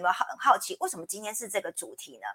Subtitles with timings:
[0.00, 2.26] 有没有很好奇，为什么今天是这个主题呢？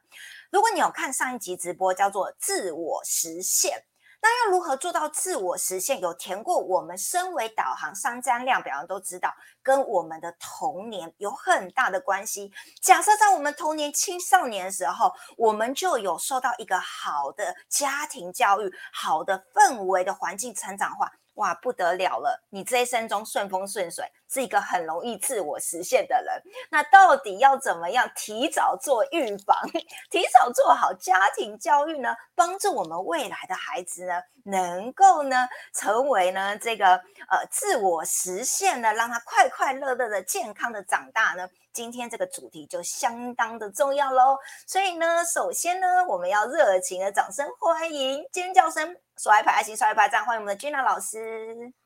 [0.51, 3.83] 如果你有看上一集直播，叫做自我实现。
[4.21, 5.99] 那要如何做到自我实现？
[5.99, 9.31] 有填过我们身为导航商占量表都知道，
[9.61, 12.51] 跟我们的童年有很大的关系。
[12.81, 21.11] 假设在我们童年青少年的时候，我们就有受到一个好的家庭教育、好的氛围的环境成长化。
[21.35, 22.41] 哇，不得了了！
[22.49, 26.41] 你这一生中顺风顺水，是一个很容易自我实现的人。
[26.69, 29.57] 那到底要怎么样提早做预防，
[30.11, 32.13] 提早做好家庭教育呢？
[32.35, 36.95] 帮助我们未来的孩子呢，能够呢成为呢这个
[37.29, 41.47] 呃自我实现呢，让他快快乐乐的、健康的长大呢？
[41.71, 44.37] 今天这个主题就相当的重要喽。
[44.67, 48.97] 所以呢，首先呢，我们要热情的掌声欢迎，尖叫声。
[49.17, 51.84] 刷一排爱心，刷一排赞，欢迎我们的 Gina 老师。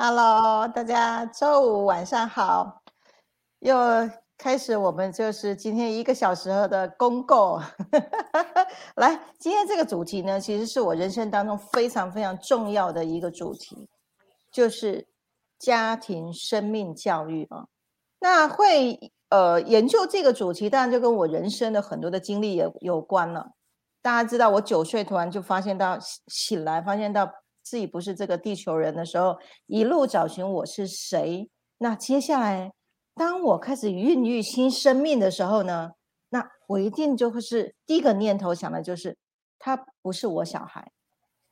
[0.00, 2.84] Hello，大家周五晚上好，
[3.58, 3.76] 又
[4.36, 7.60] 开始我们就是今天一个小时的公购。
[8.94, 13.88] 来，今天这个主题呢，其实是我人生当中非常非常重要的一个主题，
[14.52, 15.04] 就是
[15.58, 17.66] 家庭生命教育啊。
[18.20, 23.50] 那会呃研究这个主题，当然就跟我人生的很多的经历也有关了。
[24.00, 27.28] 大家知道，我九岁突然就发现到醒来，发现到
[27.68, 31.50] 自己不是这个地球人的时候，一路找寻我是谁。
[31.76, 32.72] 那接下来，
[33.14, 35.90] 当我开始孕育新生命的时候呢，
[36.30, 39.18] 那我一定就会是第一个念头想的就是，
[39.58, 40.90] 他不是我小孩，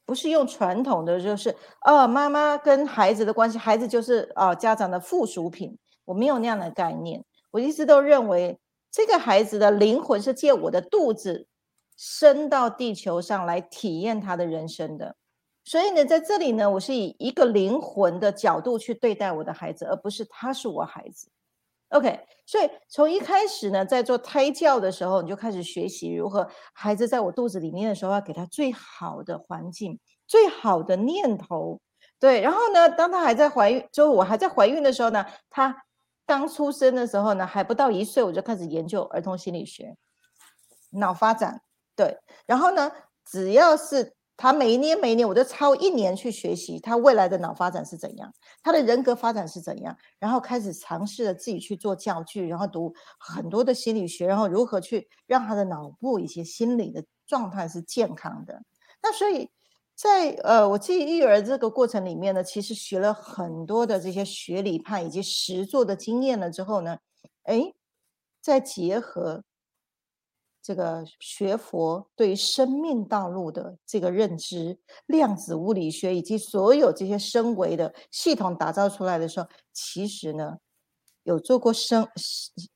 [0.06, 5.78] 不是用传统的就是哦，妈妈跟孩子的关系，孩子就是哦家长的附属品。
[6.06, 8.58] 我没有那样的概念，我一直都认为
[8.90, 11.46] 这个孩子的灵魂是借我的肚子。
[11.98, 15.16] 生到地球上来体验他的人生的，
[15.66, 21.28] 所以呢，在这里呢，我是以一个灵魂的角度去对待我的孩子，而不是他是我孩子。
[21.88, 31.80] OK，所以从一开始呢，在做胎教的时候，你就开始学习如何孩子在我肚子里面的时候，要给他最好的环境、最好的念头。
[32.18, 35.84] 对，然后呢，当他还在怀孕，就我还在怀孕的时候呢，他
[36.26, 39.96] 刚出生的时候呢，还不到一岁，我就开始研究儿童心理学、
[40.92, 41.60] 脑发展。
[41.94, 42.90] 对，然后呢，
[43.24, 48.32] 只要是他每一年每一年，我都超一年去学习他未来的脑发展是怎样，
[48.62, 58.62] 他的人格发展是怎样，然后开始尝试着自己去做教具，然后读很多的心理学，然后如何去让他的脑部以及心理的状态是健康的。
[59.02, 59.48] 那所以
[59.94, 66.98] 在呃，我自己育儿这个过程里面呢，其实学了很多的这些学理派以及实作的经验了之后呢，
[67.44, 67.72] 哎，
[68.42, 69.45] 再结合。
[70.66, 80.58] 这个学佛对生命道路的这个认知，量子物理学以及所有这些升维的系统打造出来的时候，其实呢，
[81.22, 82.08] 有做过生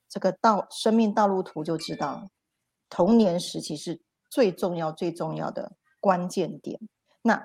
[0.08, 2.28] 这个道生命道路图，就知道
[2.88, 6.78] 童年时期是最重要最重要的关键点。
[7.22, 7.44] 那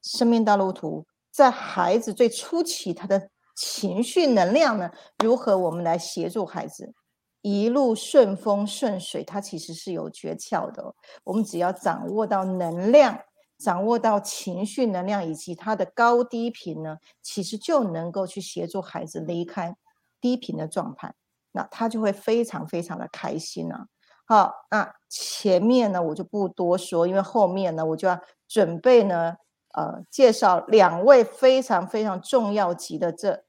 [0.00, 4.92] 生命道路图在孩子最初期，他的情绪能量呢，
[5.24, 6.94] 如何我们来协助孩子？
[7.42, 10.94] 一路顺风顺水，它其实是有诀窍的。
[11.24, 13.18] 我们只要掌握到能量，
[13.58, 19.74] 掌握到情绪能量以及它的高低频呢，其实就能够去协助孩子离开
[20.20, 21.14] 低频的状态，
[21.52, 23.86] 那他就会非常非常的开心了。
[24.26, 29.34] 好，那前面呢我就不多说，因为后面呢我就要准备呢，
[29.72, 33.44] 呃，介绍两位非常非常重要级的这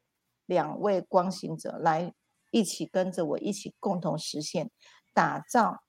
[0.45, 2.13] 两位光行者来。
[2.51, 4.69] 一起跟着我一起共同实现，
[5.13, 5.81] 打造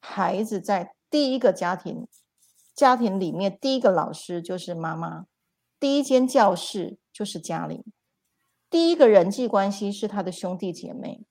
[0.00, 2.06] 孩子在第一个家庭
[2.74, 5.26] 家庭里面第一个老师就是妈妈，
[5.78, 7.84] 第一间教室就是家里，
[8.68, 11.24] 第一个人际关系是他的兄弟姐妹，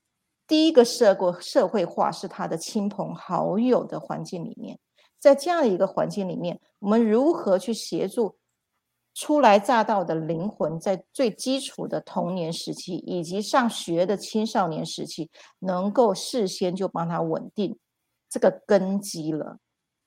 [0.47, 4.79] 第一个社过社会化是他的亲朋好友的环境里面，
[5.19, 8.37] 在这样一个环境里面，我们如何去协助？
[9.19, 17.77] 初来乍到的灵魂，在最基础的童年时期以及上学的青少年时期，能够事先就帮他稳定
[18.29, 19.57] 这个根基了。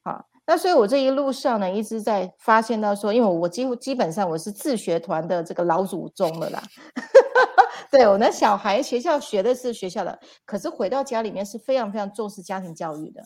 [0.02, 6.62] 好，那所以我这一路上呢，一直在发现到说，因为我几乎基本上我是自学团的这个老祖宗了啦。
[7.92, 13.22] 对我那小孩学校学的是学校的，可是回到家里面是非常非常重视家庭教育的。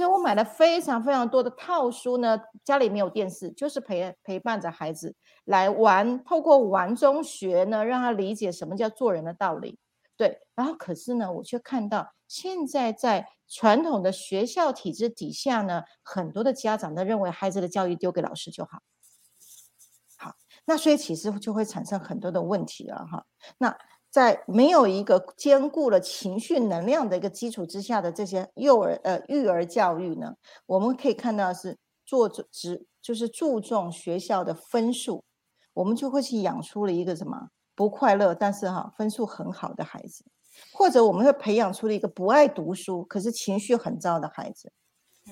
[0.00, 5.14] 所以我买了非常非常多的套书呢，家里没有电视，就是陪陪伴着孩子
[5.44, 9.78] 来玩，透过玩中学呢，让他理解什么叫做人的道理。
[10.16, 18.78] 对，然后可是呢，我却看到现在在传统的学校体制底下呢，很多的家长都认为孩子的教育丢给老师就好。
[20.16, 20.32] 好，
[20.64, 23.26] 那所以其实就会产生很多的问题了哈。
[23.58, 23.76] 那
[24.10, 30.34] 在没有一个兼顾了情绪能量的一个基础之下的这些幼儿呃育儿教育呢，
[30.66, 35.22] 我们可以看到是做只就是注重学校的分数，
[35.72, 40.24] 我们就会去养出了一个什么不快乐，但是哈分数很好的孩子，
[40.72, 44.72] 或者我们会培养出了一个不爱读书，可是情绪很糟的孩子，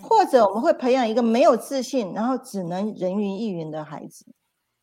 [0.00, 4.25] 或者我们会培养一个没有自信，然后只能人云亦云的孩子。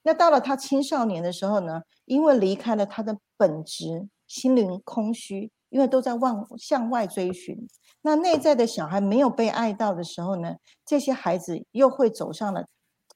[0.04, 1.82] 那到了他青少年的时候呢？
[2.06, 7.68] 因为离开了他的本质，心灵空虚，因为都在往向外追寻。
[8.02, 10.56] 那内在的小孩没有被爱到的时候呢？
[10.86, 12.68] 这些孩子又会走上了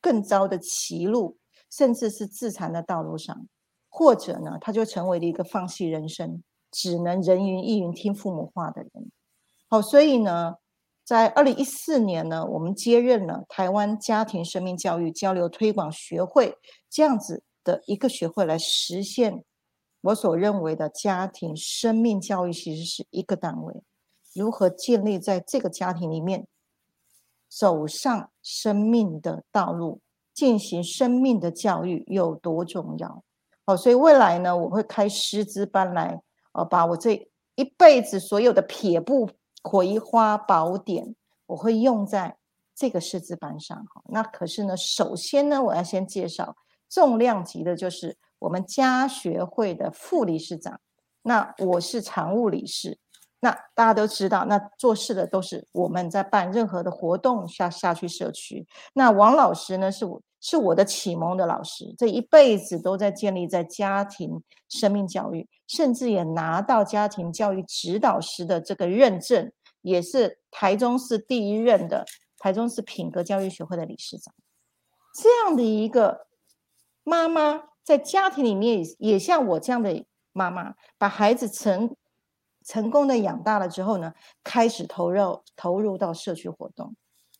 [0.01, 1.37] 更糟的歧路，
[1.69, 3.47] 甚至是自残的道路上，
[3.89, 9.11] 或者呢，他就成为了一个放弃人生，只能人云亦云听父母话的人。
[9.67, 10.55] 好，所以呢。
[11.05, 16.55] 在二零一四年呢，我们接任了台湾家庭生命教育交流推广学会
[16.87, 19.43] 这样子的一个学会，来实现
[20.01, 23.81] 我所认为的家庭生命教育，其实是一个单位。
[24.33, 26.47] 如何建立在这个家庭里面，
[27.47, 29.99] 走上生命的道路，
[30.33, 33.23] 进行生命的教育有多重要？
[33.65, 36.21] 好，所以未来呢，我会开师资班来，
[36.53, 39.29] 呃，把我这一辈子所有的撇步。
[39.61, 41.15] 葵花宝典，
[41.47, 42.37] 我会用在
[42.73, 43.77] 这个师资班上。
[43.87, 46.55] 哈，那可是呢，首先呢，我要先介绍
[46.87, 50.79] 重量级的，就是我们家学会的副理事长。
[51.21, 52.97] 那我是常务理事。
[53.41, 58.67] 那大家都知道，那做事的都是我们在办任何的活动下下去社区。
[58.93, 69.51] 那王老师呢，是我是我的启蒙的老师，这一辈子都在建立在家庭生命教育，甚至也拿到家庭教育指导师的这个认证。
[69.81, 72.05] 也是台中市第一任的
[72.37, 74.33] 台中市品格教育学会的理事长，
[75.15, 76.27] 这样的一个
[77.05, 81.95] 妈妈，在家庭里面也像我这样的妈妈，把孩子成
[82.63, 84.13] 成功的养大了之后呢，
[84.43, 86.95] 开始投入投入到社区活动。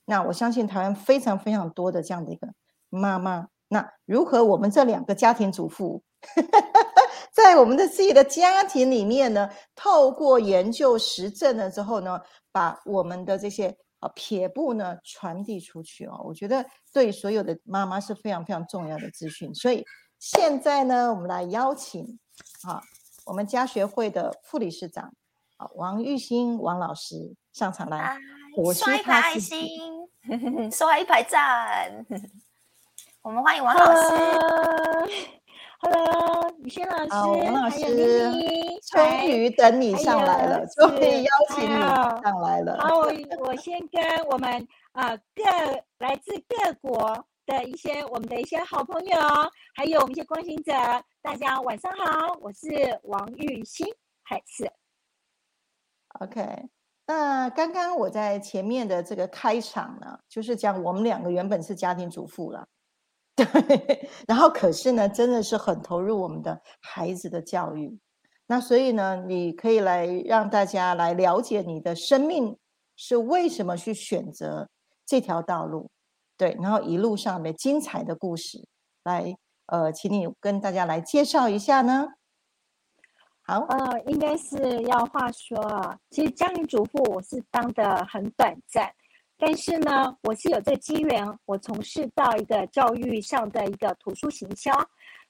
[0.06, 2.48] 那我相信台湾非常非常多的这样的一个
[2.90, 6.02] 妈妈，那如何我们这两个家庭主妇？
[7.32, 12.20] 在我们的自己的家庭里面呢，透过研究实证了之后呢，
[12.52, 19.54] 把我们的这些啊撇步呢传递出去哦，我觉得对所有的妈妈是非常非常重要的资讯。
[19.54, 19.86] 所以
[20.20, 22.20] 现在呢，我们来邀请
[22.68, 22.82] 啊
[23.26, 25.14] 我们家学会的副理事长
[25.58, 28.18] 啊王玉兴王老师上场来，
[28.58, 29.66] 我刷一排爱心，
[30.72, 32.06] 刷一排赞，
[33.24, 35.30] 我们欢迎王老师。
[35.82, 38.42] Hello，雨轩老师，王老师，
[38.92, 42.78] 终于等你上来了，终于邀请你上来了。
[42.82, 43.14] 好，我
[43.46, 45.44] 我先跟我们啊各
[46.00, 49.18] 来自各国的一些我们的一些好朋友，
[49.74, 50.72] 还有我们一些关心者，
[51.20, 52.68] 大家晚上好，我是
[53.06, 53.88] 王玉欣，
[54.22, 54.72] 还是
[56.20, 56.70] OK。
[57.08, 62.68] 那刚刚我在前面的这个开场呢，就是讲我们两个原本是家庭主妇了。
[63.36, 67.98] 对，然后可是呢，真的是很投入我们的孩子的教育。
[68.46, 72.56] 那所以呢，你可以来让大家来了解你的生命
[72.96, 74.70] 是为什么去选择
[75.04, 75.90] 这条道路。
[76.40, 78.66] 对，然后一路上的精彩的故事，
[79.04, 82.08] 来，呃，请你跟大家来介绍一下呢。
[83.42, 88.90] 好，呃，应该是要话说啊，其实家庭主妇我是当的很短暂。
[89.38, 94.72] 但是呢，我是有这个机缘，我从事到一个教育上的一个图书行销，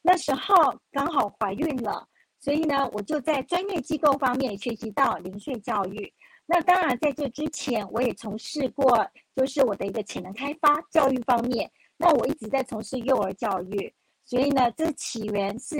[0.03, 0.55] 那时候
[0.91, 2.07] 刚好怀孕了，
[2.39, 6.13] 所以呢，我就在专业机构方面学习到零岁教育。
[6.51, 11.69] 那当然，在这之前，我也从事过，就是我的一个潜能开发教育方面。
[11.95, 13.93] 那我一直在从事幼儿教育，
[14.25, 15.77] 所以呢，这起源是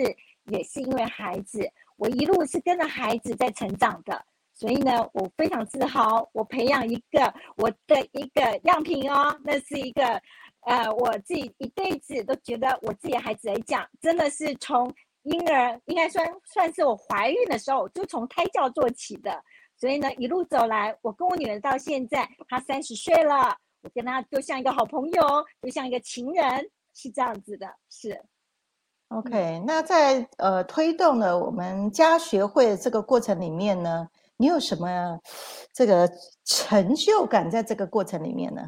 [0.51, 4.23] 也是因为孩子，我一路是跟着孩子在成长的。
[4.53, 10.21] 所以呢，我非常自豪，我培养一个我的一个样品哦，那是一个，
[10.67, 19.43] 呃，我自己一辈子都觉得我自己孩子来讲，真的是从婴儿应该算算是我怀孕的时候就从胎教做起的。
[19.79, 25.23] 所以呢，一路走来，我跟我女儿到现在，她三十岁了，我跟她就像一个好朋友，
[25.61, 28.21] 就像一个情人，是这样子的，是。
[29.07, 34.07] OK，那在呃推动了我们家学会这个过程里面呢？
[34.37, 35.19] 你有什么
[35.73, 36.09] 这个
[36.45, 38.61] 成就感在这个过程里面呢？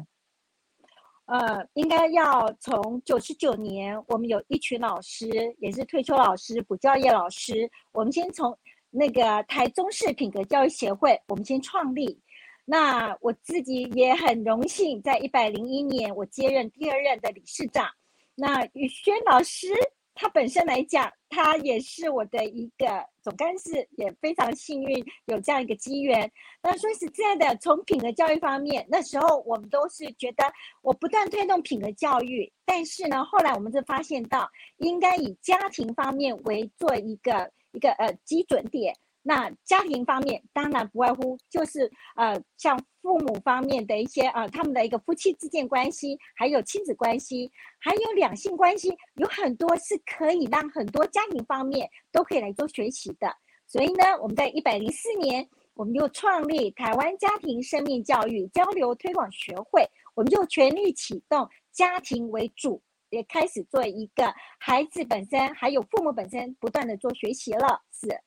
[1.26, 5.28] 呃，应该要从九十九年，我们有一群老师，
[5.58, 7.70] 也是退休老师、补教业老师。
[7.92, 8.58] 我们先从
[8.92, 12.20] 那个台中市品格教育协会，我们先创立。
[12.64, 17.88] 那我自己也很荣幸，在一百零一年，我接任第二任的理事长。
[18.36, 19.68] 那宇轩老师
[20.14, 26.30] 他本身来讲，他也是我的一个总干事，也非常幸运有这样一个机缘。
[26.62, 30.44] 那说实在的，从品格教育方面，那时候我们都是觉得
[30.82, 38.94] 我不断推动品格教育，但是呢，后来我们就发现到，应该以家庭方面为做一个一个呃基准点。
[39.24, 47.48] 那家庭方面当然不外乎就是呃，像父母方面的一些呃，他们的一个夫妻之间关系，还有亲子关系，
[47.78, 53.32] 还有两性关系，有很多是可以让很多家庭方面都可以来做学习的。
[53.64, 68.20] 所以呢，我们在一百零四年，我们就创立台湾家庭生命教育交流推广学会，我们就全力启动家庭为主，也开始做一个孩子本身还有父母本身不断的做学习了，是。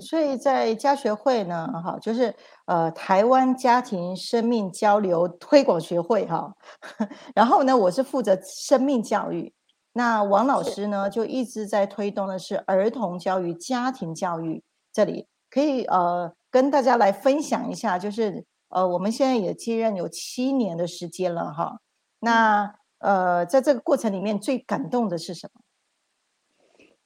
[0.00, 2.34] 所以在家学会呢，哈，就是
[2.66, 6.54] 呃台湾家庭生命交流推广学会哈，
[7.34, 9.52] 然后呢，我是负责生命教育，
[9.94, 14.62] 那王老师呢就一直在推动的是儿童教育、家庭教育，
[14.92, 15.26] 这里。
[15.50, 21.78] 可以呃跟大家来分享一下，就是呃我们现在也接任有七年的时间了哈，
[22.20, 25.60] 那呃在这个过程里面最感动的是什么？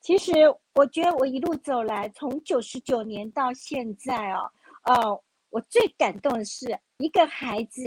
[0.00, 0.32] 其实
[0.74, 4.48] 我觉得我一路走来，从九十九年到现在哦，
[4.84, 7.82] 呃，我最感动的是一个孩子，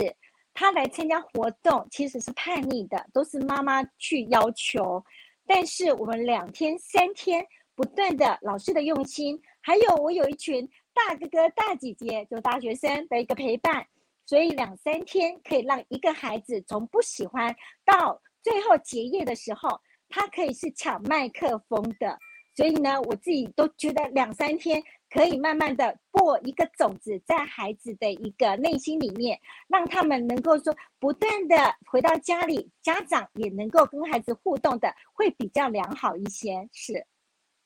[0.52, 5.02] 他来参加活动其实是叛逆的，都是妈妈去要求，
[5.46, 13.86] 但是我们两天三天不断的老师的用心，还有我有一群大哥哥大姐姐，就大学生的一个陪伴，
[14.30, 17.52] 所以两三天可以让一个孩子从不喜欢
[17.84, 19.80] 到最后结业的时候。
[20.12, 22.18] 他可以是抢麦克风的，
[22.56, 31.56] 所以呢，我自己都觉得两三天可以慢慢的播一个种子在孩子的一个内心里面，让他们能够说不断的
[31.86, 36.68] 回到家里，家长也能够跟孩子互动的会比较良好一些。
[36.72, 37.06] 是，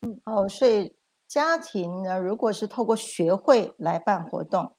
[0.03, 0.95] 嗯，哦，所以
[1.27, 4.77] 家庭呢，如果是透过学会来办活动，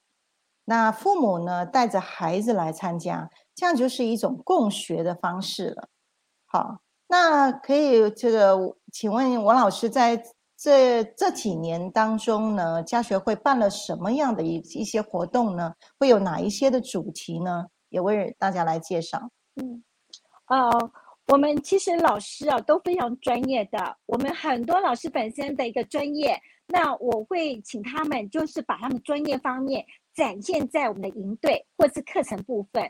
[0.66, 5.88] 那父母呢带着孩子来参加，这样就是一种共学的方式了。
[6.46, 6.80] 好。
[7.08, 8.58] 那可以，这个
[8.92, 10.20] 请问王老师，在
[10.58, 15.72] 这这几年当中呢，家学会办了什么样的一一些活动呢？
[16.00, 17.68] 会有哪一些的主题呢？
[17.90, 19.22] 也为大家来介绍。
[19.62, 19.84] 嗯，
[20.48, 20.92] 呃，
[21.28, 29.86] 我们其实老师啊都非常专业的，我们很多老师本身的一个专业，那我会请他们就是把他们专业方面。
[30.16, 32.90] 展现在我们的营队或是课程部分，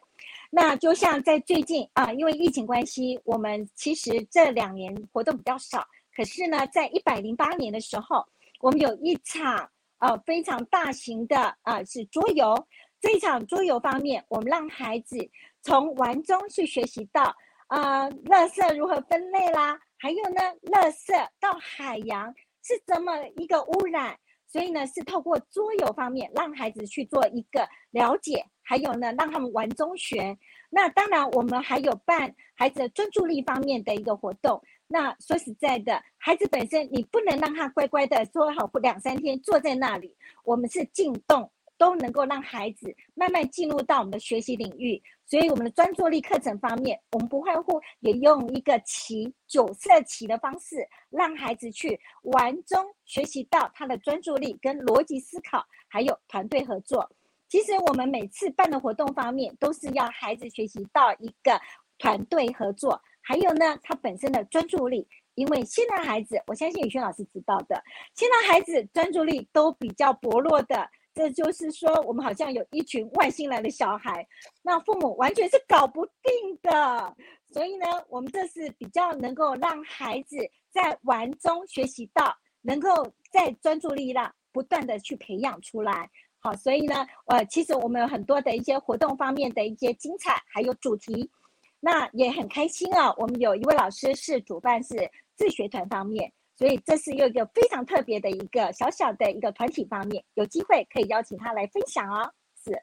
[0.51, 5.86] 那就像在最近啊，因为疫情关系，我们其实这两年活动比较少。
[6.15, 8.24] 可是呢，在一百零八年的时候，
[8.62, 12.55] 我们有一场呃非常大型的啊是桌游。
[13.01, 15.17] 这一场桌游方面，我们让孩子
[15.62, 17.36] 从玩中去学习到
[17.67, 20.41] 啊，垃圾如何分类啦，还有呢，
[20.72, 24.17] 垃圾到海洋是怎么一个污染。
[24.47, 30.37] 所以呢，是透过桌游方面让孩子去做一个了解，还有呢，让他们玩中学。
[30.69, 34.61] 那当然，我们还有办孩子专注力方面的一个活动。
[34.87, 41.51] 那说实在的，孩子本身你不能让他乖乖的坐好两三天坐在那里，我们是进动。
[41.77, 57.10] 都能够让孩子慢慢进入到我们的学习领域，所以我们的专注力课程方面，我们不外乎也用一个棋九色棋的方式，让孩子去玩中学习到他的专注力跟逻辑思考，还有团队合作。
[57.48, 61.60] 其实我们每次办的活动方面，都是要孩子学习到一个
[61.98, 65.08] 团队合作，还有呢他本身的专注力。
[65.36, 67.84] 因为现在孩子，我相信宇轩老师知道的，
[68.15, 70.89] 现在孩子专注力都比较薄弱的。
[71.15, 74.27] 这就是说，我们好像有一群外星来的小孩，
[74.62, 77.15] 那父母完全是搞不定的。
[77.53, 80.36] 所以呢，我们这是比较能够让孩子
[80.72, 82.89] 在玩中学习到，能够
[83.31, 86.10] 在专注力上不断的去培养出来。
[86.39, 91.31] 好，所以呢，呃，其实我们有很多的一些活动方面的一些精彩，还有主题，
[91.79, 93.13] 那也很开心啊。
[93.17, 96.29] 我们有一位老师是主办是自学团方面。
[96.57, 102.31] 所以这是又一个非常特别的一个小小的一个团体方面，有机会可以邀请他来分享哦。
[102.63, 102.81] 是，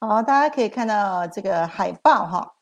[0.00, 2.54] 好，大家可以看到这个海报哈，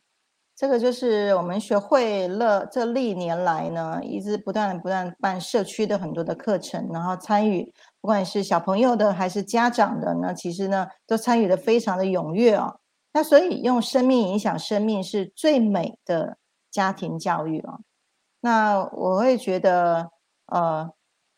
[0.54, 7.64] 这个就是我们学会了这历年来呢，一直不断不断办社区的很多的课程，然后参与，
[8.00, 12.78] 不管是小朋友的还是家长的，那其实呢都参与的非常的踊跃哦。
[13.12, 16.36] 那所以用生命影响生命是最美的
[16.70, 17.80] 家庭教育哦。
[18.40, 20.10] 那我会觉得，
[20.46, 20.90] 呃，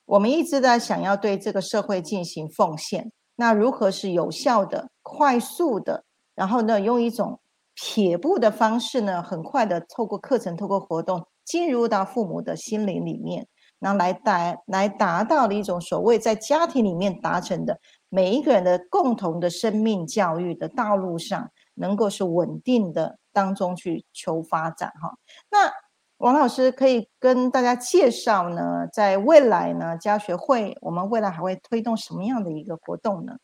[0.05, 3.13] 我们一直在想要对这个社会进行奉献。
[3.37, 6.05] 那如何是有效的、快速的，
[6.35, 7.41] 然后呢，用一种
[7.75, 13.49] 撇步的方式呢，很快的透过课程、透过活动进入到父母的心灵里面，
[13.81, 17.81] 然后来达来达到的一种所谓在家庭里面达成的
[18.11, 25.17] 每一个人的共同的生命教育的道路上，能够是稳定的当中去求发展哈。
[25.51, 25.73] 那
[26.23, 33.37] 王老师可以跟大家介绍呢，在未来呢，家学会我们未来还会推动什么样的一个活动呢？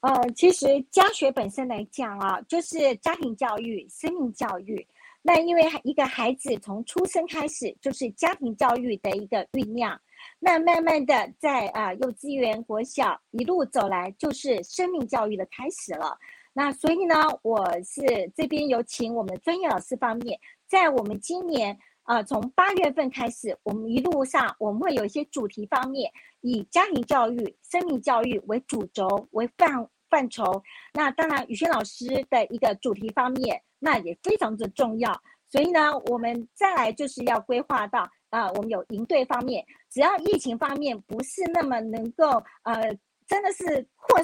[0.00, 4.88] 呃，其实家学本身来讲啊，就是家庭教育、生命教育。
[5.20, 10.00] 那因为一个孩子从出生开始就是家庭教育的一个酝酿，
[10.38, 16.16] 那慢慢的在啊幼稚园、国小一路走来，就是生命教育的开始了。
[16.58, 18.02] 那所以呢，我是
[18.34, 20.36] 这边有请我们的专业老师方面。
[20.66, 26.10] 在我们今年啊，从八月份开始，我们一路上我们会有一些主题方面，
[26.40, 30.60] 以家庭教育、生命教育为主轴为范范畴。
[30.94, 35.12] 那当然，宇轩老师的一个主题方面，那也非常的重要。
[35.48, 42.82] 所以呢，我们再来就是要规划到啊，我们有营队方面，只要疫情方面不是那么能够呃，
[43.28, 44.20] 真的是或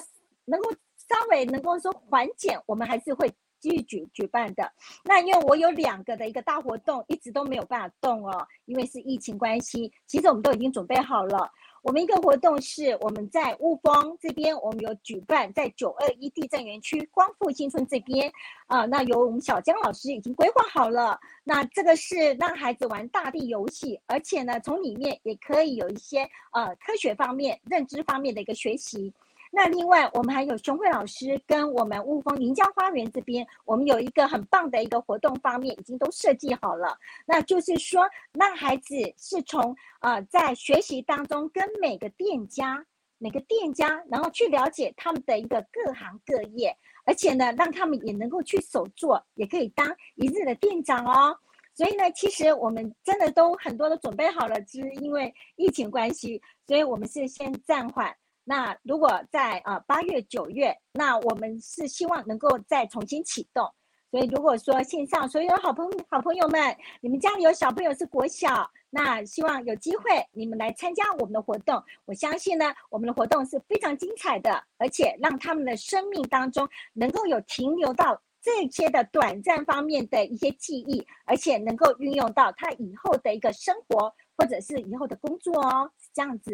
[0.47, 0.71] 能够
[1.09, 3.33] 稍微能够说缓解，我们还是会。
[3.61, 4.71] 继续举举办的
[5.05, 9.91] 那，因为我有两个的一个大活动，一直都没有办法动哦，因为是疫情关系。
[10.07, 11.51] 其实我们都已经准备好了。
[11.83, 18.31] 我们一个活动是我们在乌峰这边，我们有举办在九二一地震园区光复新村这边
[18.67, 21.19] 啊，那由我们小江老师已经规划好了。
[21.43, 29.11] 那这个是让孩子玩大地游戏，而且呢，从里面也可以有一些呃科学方面、认知方面的一个学习。
[29.57, 36.99] 那另外，我们还有熊慧老师跟我们雾峰临江花园这边，我们有一个很棒的一个活动方面，已经都设计好了。
[37.25, 42.85] 那就是说，让孩子是从呃在学习当中跟每个店家、
[43.19, 51.39] 每个店家，然后去了解他们的一个各行各业，而且呢，让他们也能够去手做，也可以当一日的店长哦。
[51.77, 58.13] 所以呢，其实我们真的都很多都准备好了，只是因为疫情关系，所以我们是先暂缓。
[58.45, 63.69] 那如果在啊八月九月，那我们是希望能够再重新启动。
[64.11, 71.83] 所以如果说线上所有好朋好朋友们，你们家里有小朋友是国小，那希望有机会你们来参加我们的活动。
[72.05, 86.53] 我相信呢，我们的活动是非常精彩的，而且让他们的生命当中能够有停留到这些的短暂方面的一些记忆，而且能够运用到他以后的一个生活或者是以后的工作哦，这样子。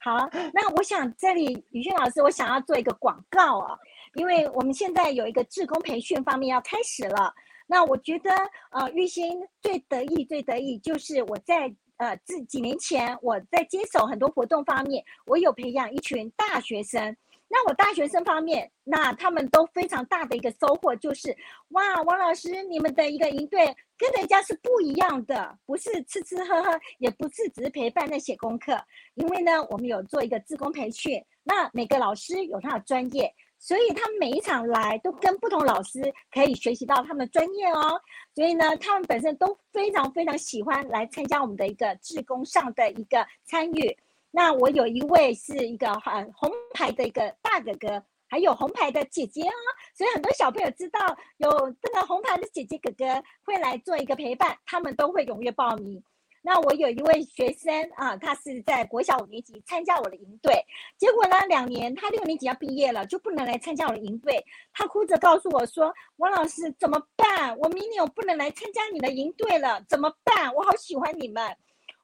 [0.00, 3.76] 好，那我想这里宇轩老师，我想要做一个广告啊，
[4.14, 7.34] 因为我们现在有一个志工培训方面要开始了。
[7.66, 8.30] 那我觉得，
[8.70, 17.14] 呃，玉鑫最得意、最得意就是我在呃这几年前我在接手很多活动方面，我有培养一群大学生。
[17.50, 21.34] 那我大学生方面，那他们都非常大的一个收获就是，
[21.70, 28.78] 哇，王老师，你们的一个营队跟人家是不一样的，不是吃吃喝喝，也不是只是陪伴在写功课，
[29.14, 37.98] 因为呢，我们有做一个自工培训，那每个老师有他的专业，所以他们每一场来都跟不同老师可以学习到他们的专业哦，
[38.34, 43.96] 所以呢，他们本身都非常非常喜欢来参加我们的一个志工上的一个参与。
[44.30, 49.54] 那我有一位是一个很红牌的一个大哥哥，还有红牌的姐姐啊，
[49.94, 51.00] 所以很多小朋友知道
[51.38, 51.50] 有
[51.82, 56.02] 这个红牌的姐姐哥哥会来做一个陪伴，他们都会踊跃报名。
[56.40, 60.64] 那我有一位学生啊，他是在国小五年级参加我的营队，
[60.96, 67.58] 结果呢，两年他六年级要毕业了，就不能来参加我的营队，他哭着告诉我说：“王老师怎么办？
[67.58, 70.54] 我明年我不能来参加你的营队了，怎么办？
[70.54, 71.56] 我好喜欢你们。”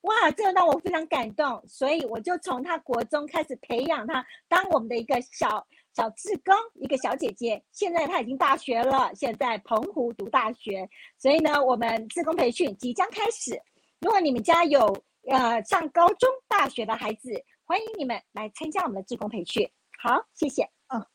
[0.05, 7.62] 哇，这个让我非常感动，所以我就从他国中开始培养他当我们的一个小小志工，一个小姐姐。
[7.73, 10.87] 现在他已经大学了，现在澎湖读大学。
[11.19, 13.59] 所以呢，我们志工培训即将开始。
[14.01, 14.87] 如果你们家有
[15.31, 17.31] 呃上高中、大学的孩子，
[17.64, 19.67] 欢迎你们来参加我们的志工培训。
[20.03, 20.69] 好，谢谢。
[20.88, 21.07] 啊，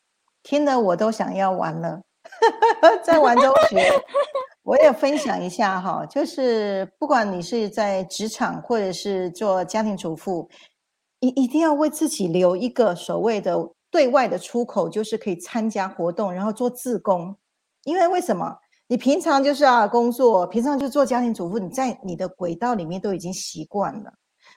[0.42, 2.02] 听得我都想要玩了，
[3.04, 3.88] 在玩中学。
[4.62, 10.48] 我也分享一下哈，就是不管你是在职场或者是做家庭主妇，
[11.20, 13.56] 一一定要为自己留一个所谓的
[13.90, 17.34] 对外的出口，就是可以参加活动，然后做自工。
[17.84, 18.54] 因为为什么？
[18.86, 24.12] 你平常就是啊工作，平常就做家庭主妇，你在你的轨道里面都已经习惯了。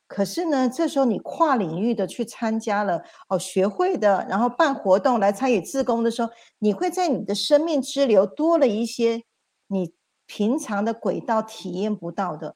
[0.07, 9.23] 可是呢，这时候你跨领域的去参加了哦，学会的，然后办活动来参与自工的时候，你会在你的生命之流多了一些。
[9.67, 9.93] 你
[10.25, 12.55] 平常的轨道体验不到的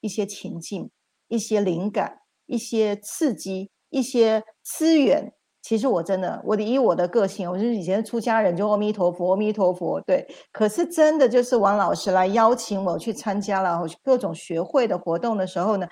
[0.00, 0.90] 一些情境、
[1.28, 10.26] 一些灵感、一些刺激、一些资源，其实我真的，我的以我的个性，我就是以前出家人就阿弥陀佛，阿弥陀佛，对。
[10.50, 15.88] 可是真的就是王老师来邀请我去参加了各种学会的活动的时候呢，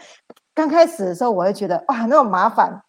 [0.54, 2.82] 刚开始的时候我会觉得哇，那么麻烦，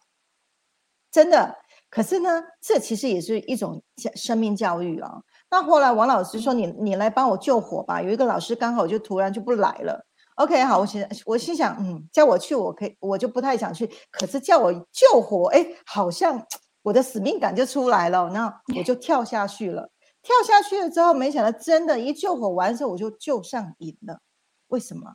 [1.10, 1.58] 真的。
[1.88, 3.82] 可是呢，这其实也是一种
[4.14, 5.22] 生命教育啊。
[5.52, 10.04] 那后来王老师说：“你你来帮我救火吧。”有一个老师刚好就突然就不来了。
[10.36, 13.88] OK，好，我心我心想，嗯，叫我去，我可以，我就不太想去。
[14.10, 16.44] 可是叫我救火，哎，好像。
[16.84, 19.88] 我的使命感就出来了，那我就跳下去了。
[20.20, 24.18] 跳下去了之后，没想到真的，一救火完之后，我就救上瘾了。
[24.66, 25.12] 为什么？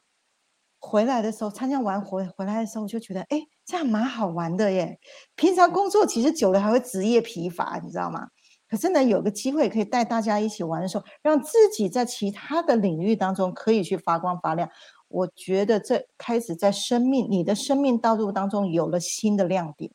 [0.80, 4.98] 回来的时候参加完回回来的时候，我就觉得，哎，这样蛮好玩的耶。
[5.36, 8.30] 平常工作其实久了还会职业疲乏，你知道吗？
[8.70, 14.70] 可是呢，有个机会可以带大家一起玩的时候，让自己在其他的领域当中可以去发光发亮。
[15.08, 19.90] 我觉得这开始在生命你的生命道路当中有了新的亮点。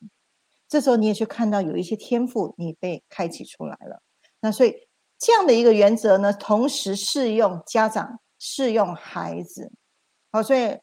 [0.69, 4.01] 这时候你也去看到有一些天赋你被开启出来了，
[4.41, 4.75] 那所以
[5.19, 9.71] 这样的一个原则呢，同时适用家长，适用孩子。
[10.31, 10.79] 好，所以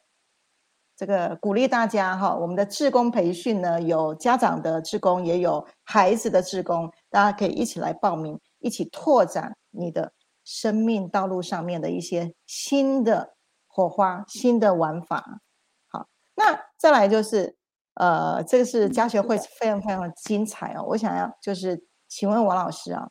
[0.99, 10.11] 这个鼓励大家哈，我们的志工培训呢，有家长的志工，也有孩子的志工，大家可以一起来报名，一起拓展你的
[10.43, 13.35] 生命道路上面的一些新的
[13.65, 15.39] 火花、新的玩法。
[15.87, 17.55] 好，那再来就是。
[17.95, 20.85] 呃，这个是家学会非常非常的精彩哦。
[20.87, 23.09] 我想要就是请问王老师啊，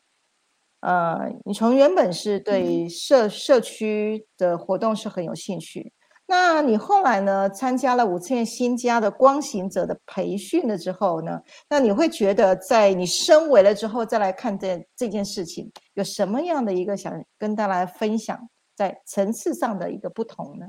[0.79, 5.93] 呃，你从原本是对社社区的活动是很有兴趣，
[6.29, 18.37] 那你后来呢参加了五次元新家的光行者的培训了之后呢，那你会觉得在你升维了之后再来看这这件事情，有什么样的一个想跟大家分享
[18.75, 20.67] 在层次上的一个不同呢？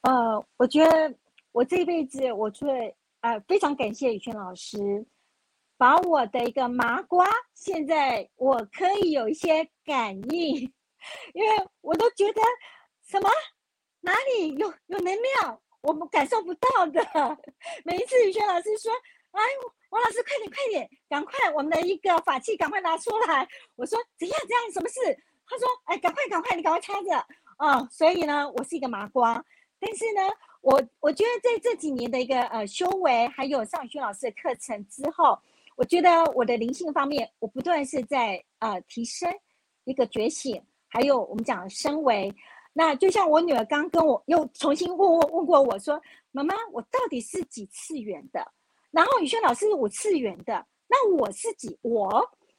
[0.00, 1.14] 呃，我觉得。
[1.50, 2.72] 我这一辈子，我除了
[3.22, 4.78] 呃非常感谢宇轩老师，
[5.76, 10.54] 把我的一个麻瓜，现在我可以有一些感应，
[11.34, 12.40] 因为我都觉得
[13.02, 13.28] 什么
[14.00, 17.00] 哪里有有能量，我们感受不到的。
[17.84, 18.92] 每一次宇轩老师说
[19.32, 19.42] ：“哎，
[19.90, 24.72] 王老师快点快点，赶快我们的一个法器赶快拿出来。”我说：“怎样怎样？
[24.72, 25.00] 什么事？”
[25.46, 29.44] 他说：“哎，赶快赶快，你赶快插着啊！”所以呢，我是一个麻瓜，
[29.78, 30.22] 但是呢。
[30.60, 35.38] 我我觉得在这几年的一个呃修为，还有尚宇轩老师的课程之后，
[35.76, 39.32] 我觉得我的灵性方面，我不断是在呃提升
[39.84, 42.34] 一个觉醒，还有我们讲升维。
[42.78, 48.40] 那就像我女儿刚跟我又重新问问问过我说：“妈妈，我到底是几次元的？”
[48.92, 52.08] 然后宇轩老师是五次元的，那我是几我？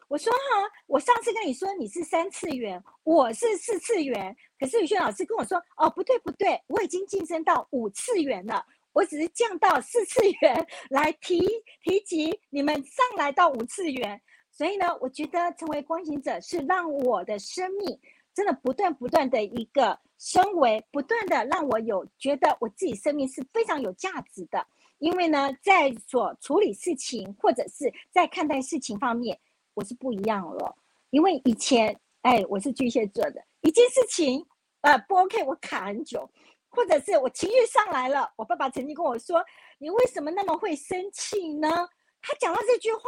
[0.09, 11.47] 我说哈，我上次跟你说你是三次元，我是四次元，可是宇轩老师跟我说，哦，不对不对，我已经晋升到五次元了，我只是降到四次元来提
[11.81, 17.97] 提及你们上来到五次元，所以呢，我觉得成为光行者是让我的生命
[18.33, 24.65] 真的不断不断的一个升维，不断的让我有觉得我自己生命是非常有价值的，
[24.97, 29.39] 因为呢，在所处理事情或者是在看待事情方面。
[29.75, 30.75] 我是不一样了，
[31.09, 34.45] 因为以前，哎，我是巨蟹座的，一件事情，
[34.81, 36.29] 呃，不 OK，我卡很久，
[36.67, 39.41] 或者是我情绪上来了，我爸爸曾经跟我说
[39.79, 41.69] ：“你为什么那么会生气呢？”
[42.21, 42.99] 他讲到这句话，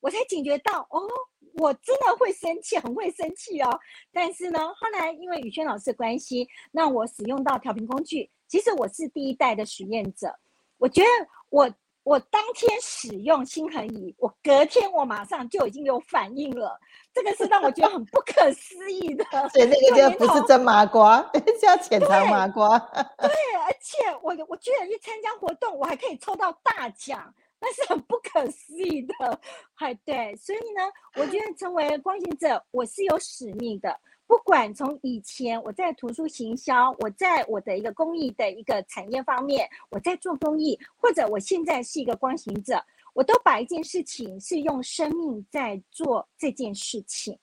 [0.00, 1.08] 我才警觉到，哦，
[1.54, 3.78] 我真的会生气，很会生气哦。
[4.12, 10.34] 但是呢，后来因为宇轩老师的关系，那我使用到调频工具，其实我是第一代的实验者，
[10.78, 11.08] 我觉得
[11.50, 11.70] 我。
[12.02, 16.76] 我当天使用心恒仪，我隔天我马上就已经有反应了，
[17.12, 19.24] 这个是让我觉得很不可思议的。
[19.52, 21.20] 所以那个就不是真麻瓜，
[21.60, 22.78] 叫潜藏麻瓜。
[23.20, 29.40] 对，而且我我居然去参加活动，我还可以抽到大奖，那是很不可思议的。
[29.74, 30.82] 还对，所以呢，
[31.16, 33.98] 我觉得成为光行者，我是有使命的。
[34.26, 42.80] 不管从以前我在图书行销，我在我的一个公益的一个产业方面，我在做公益，或者我现在是一个光行者，
[43.12, 47.36] 我都把一件事情是用生命在做这件事情。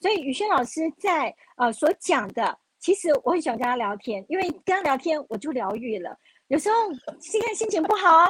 [0.00, 6.18] 所以宇轩老师在呃所讲的，其实我很喜欢跟他聊天，因为跟他聊天我就疗愈了。
[6.48, 6.76] 有时候
[7.20, 8.26] 现在心情不好，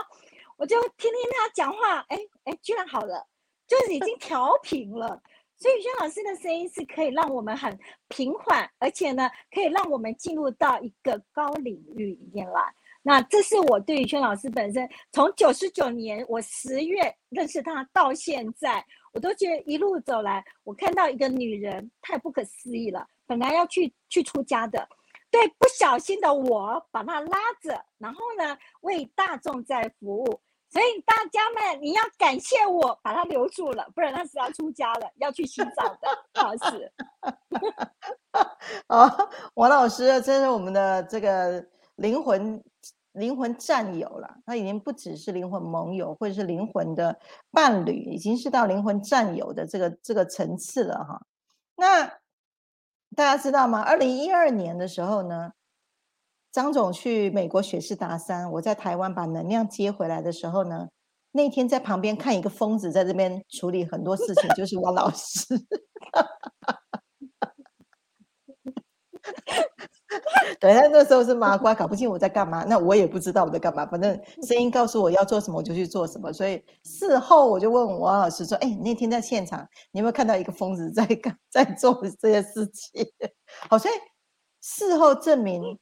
[0.63, 3.27] 我就听听他讲话，哎哎，居然好了，
[3.67, 5.21] 就是已经调频了。
[5.59, 12.73] 所以，轩老师的声音是可以让我们很平缓，而且呢，可以让我们进入到一个高领域里面来。
[13.03, 23.05] 那这是我对于轩老师本身，从九十九年我十月认识他到现在，我都觉得一路走来，我看到一个女人太不可思议了。
[23.27, 24.89] 本来要去去出家的，
[25.29, 30.41] 对不小心的我把她拉着，然后呢为大众在服务。
[30.73, 36.09] 所以大家们，你要感谢我把他留住了，不然他是要出家了，要去洗澡的。
[36.33, 36.91] 老师，
[38.89, 41.63] 哦，王老师，这是我们的这个
[41.97, 42.65] 灵魂
[43.13, 51.21] 灵魂战友了，他已经不只是灵魂盟友，或者是灵魂的伴侣，已经是到灵魂战友的这个这个层次了哈。
[51.77, 52.07] 那
[53.15, 53.83] 大家知道吗？
[53.83, 55.53] 二零一二年的时候呢？
[56.53, 60.87] 张总去美国雪士达山，我在台湾把能量接回来的时候呢，
[61.33, 65.47] 那天在旁边看一个疯子在这边处理很多事情，就是王老师。
[70.61, 76.31] 对，他那时候是麻瓜，搞不清我在干嘛，那我也不知道我在干嘛，反正声音告诉我要做什么，我就去做什么。
[76.31, 83.07] 所以事后我就问王老师说：“哎，那天在现场，你有没有看到一个疯子在干在做这些事情？”
[83.71, 83.95] 好，所以
[84.61, 85.79] 事后证明。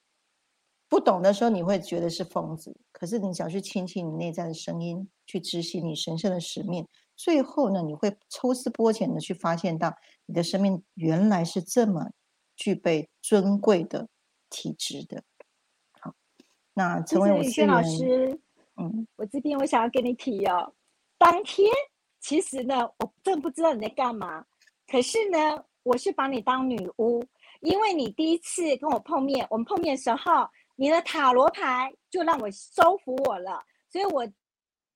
[0.90, 2.76] 不懂的时候，你会觉得是疯子。
[2.90, 9.94] 可是你想去倾听你内在的声音，去执行你神圣的使命，最后呢，你会抽丝剥茧的去发现到
[10.26, 12.10] 你的生命原来是这么
[12.56, 14.08] 具备尊贵的
[14.50, 15.22] 体质的。
[16.00, 16.12] 好，
[16.74, 18.40] 那成为我轩老师，
[18.76, 20.74] 嗯，我这边我想要跟你提哦，
[21.16, 21.70] 当天
[22.20, 24.44] 其实呢，我真不知道你在干嘛，
[24.88, 27.24] 可是呢，我是把你当女巫，
[27.60, 30.48] 因为你第一次跟我碰面，我们碰面的时候。
[30.80, 33.62] 你的塔罗牌就让我收服我了，
[33.92, 34.26] 所以我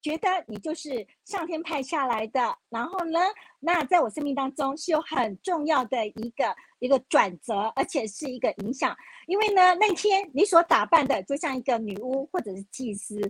[0.01, 2.57] 觉得你就是上天派下来的。
[2.71, 3.21] 然后呢，
[3.61, 8.97] 那在我生命当中是有很重要的一个一个转折，而且是一个影响。
[9.27, 13.21] 因为呢，那天你所打扮的就像一个女巫或者是祭司，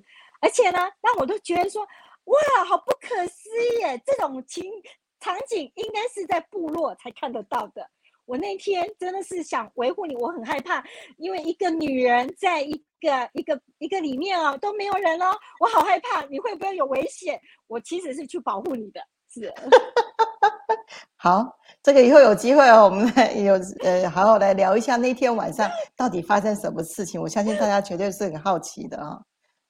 [0.40, 4.00] 而且呢，让我都觉得说，哇，好不可思议！
[4.06, 4.70] 这种情
[5.18, 7.90] 场景应该是在部落才看得到的。
[8.26, 10.82] 我那天真的是想维护你，我很害怕，
[11.18, 15.26] 因为一个女人在一个一个一个里面哦都没有人哦，
[15.60, 17.38] 我好害怕你会不会有危险？
[17.66, 19.52] 我其实是去保护你的，是。
[21.16, 23.06] 好，这个以后有机会哦，我们
[23.44, 27.20] 有呃好好来聊一下那天晚上到底发生什么事情。
[27.20, 29.20] 我相信大家绝对是很好奇的啊。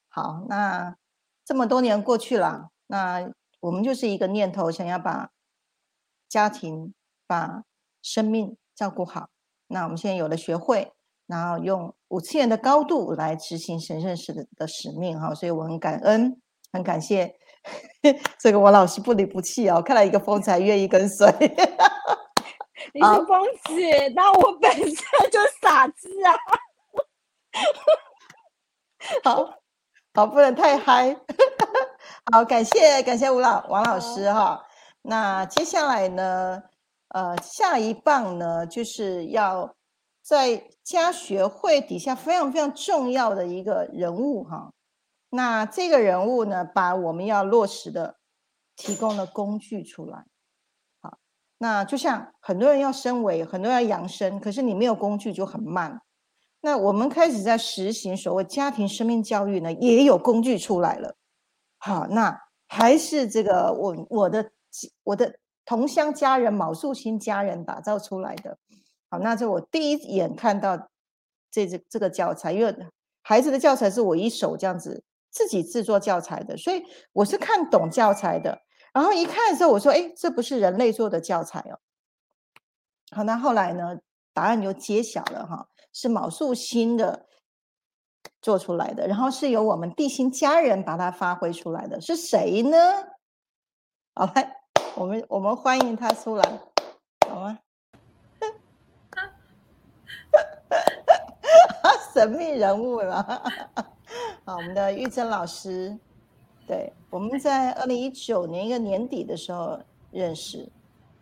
[0.08, 0.96] 好，那
[1.44, 3.28] 这么多年过去了，那
[3.60, 5.30] 我们就是一个念头，想要把
[6.28, 6.94] 家庭
[7.26, 7.64] 把。
[8.04, 9.28] 生命照顾好，
[9.68, 10.92] 那我们现在有了学会，
[11.26, 16.40] 然后用五次元的高度来执行神圣使的的使命哈，所以我很感恩，
[16.70, 17.34] 很感谢
[18.38, 21.26] 这个王老师不离不弃哦，看来一个疯子还愿意跟随。
[22.92, 23.72] 你是疯子，
[24.14, 24.94] 那我本身
[25.32, 26.36] 就傻子啊。
[29.22, 29.54] 好
[30.14, 31.16] 好，不能太嗨。
[32.30, 34.62] 好，感谢感谢吴老王老师哈。
[35.02, 36.62] 那接下来呢？
[37.14, 39.76] 呃，下一棒呢，就是要
[40.20, 44.72] 在家学会底下非常非常重要的一个人物哈。
[45.30, 48.16] 那这个人物呢，把我们要落实的
[48.74, 50.24] 提供了工具出来。
[51.00, 51.18] 好，
[51.58, 56.02] 那就像很多人要升维，很多人要养生，可是你没有工具就很慢。
[56.62, 61.14] 那我们开始在实行所谓家庭生命教育呢，也有工具出来了。
[61.78, 64.50] 好，那还是这个我我的
[65.04, 65.36] 我的。
[65.64, 68.58] 同乡家人、卯树星家人打造出来的，
[69.08, 70.76] 好，那是我第一眼看到
[71.50, 72.76] 这这这个教材，因为
[73.22, 78.60] 孩子的教材是我一手这样子自己制作教材的，所以我是看懂教材的。
[78.92, 81.78] 然后一看的时候，我说：“哎，这不是人类做的教材哦。”
[83.10, 83.98] 好，那后来呢，
[84.32, 87.26] 答案就揭晓了哈，是卯树星的
[88.42, 92.78] 做出来的，然后是由我们地心家人把它发挥出来的，是谁呢？
[94.14, 94.63] 好来。
[94.96, 96.60] 我们我们欢迎他出来，
[97.28, 97.58] 好吗？
[102.12, 103.42] 神秘人物了，
[104.44, 105.98] 好，我们的玉珍老师，
[106.66, 109.78] 对，我们在二零一九年一个年底的时候
[110.12, 110.68] 认识，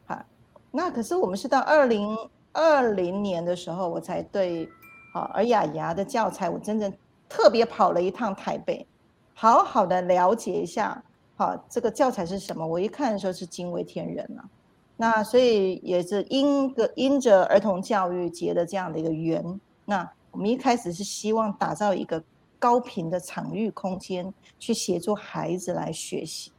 [0.06, 0.24] 哈，
[0.70, 2.16] 那可是我们是到二零
[2.52, 4.68] 二零年的时候，我才对，
[5.14, 6.92] 好，而雅雅的教材，我真正
[7.26, 8.86] 特别跑了一趟台北，
[9.32, 11.02] 好好的了解一下。
[11.42, 12.66] 啊，这个教材是什么？
[12.66, 14.48] 我一看的时候是惊为天人啊。
[14.96, 22.22] 那所以也是因个因着儿童教育节的这样的一个缘，那我们一开始是希望打造一个
[22.59, 26.52] 高频的场域空间，去协助孩子来学习。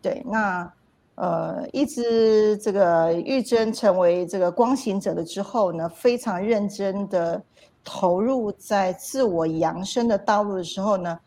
[0.00, 0.72] 对，那
[1.16, 7.42] 呃，一直这个玉珍成为这个光行者了之后呢，非常认真的
[7.82, 11.18] 投入在自我扬升的道路的时候呢，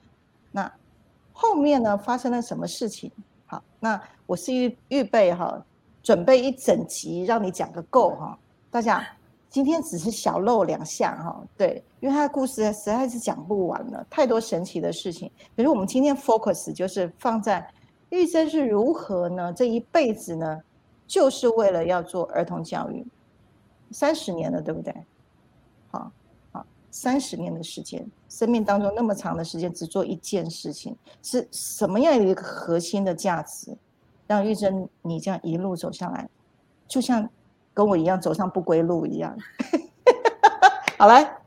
[1.39, 3.11] 后面呢发生了什么事情？
[3.45, 5.63] 好，那我是预预备哈，
[6.01, 8.35] 准备一整集让你讲个够哈。
[8.71, 9.07] 大家
[9.47, 15.31] 今天只是小露两下哈，对，因为他的故事实在是讲不完了，太多神奇的事情。
[15.55, 17.65] 可是我们今天 focus 就是放在
[18.09, 19.53] 玉珍是如何呢？
[19.53, 20.59] 这一辈子呢，
[21.05, 23.05] 就是为了要做儿童教育，
[23.91, 24.91] 三十年了，对不对？
[25.91, 26.11] 好，
[26.51, 33.77] 好，三十年的时间，生命当中那么长的时间，只做一件事情，是什么样一个核心的价值，
[34.27, 36.29] 让玉珍你这样一路走下来，
[36.87, 37.29] 就像。
[37.77, 39.37] 跟我一样走上不归路一样，
[40.97, 41.37] 好来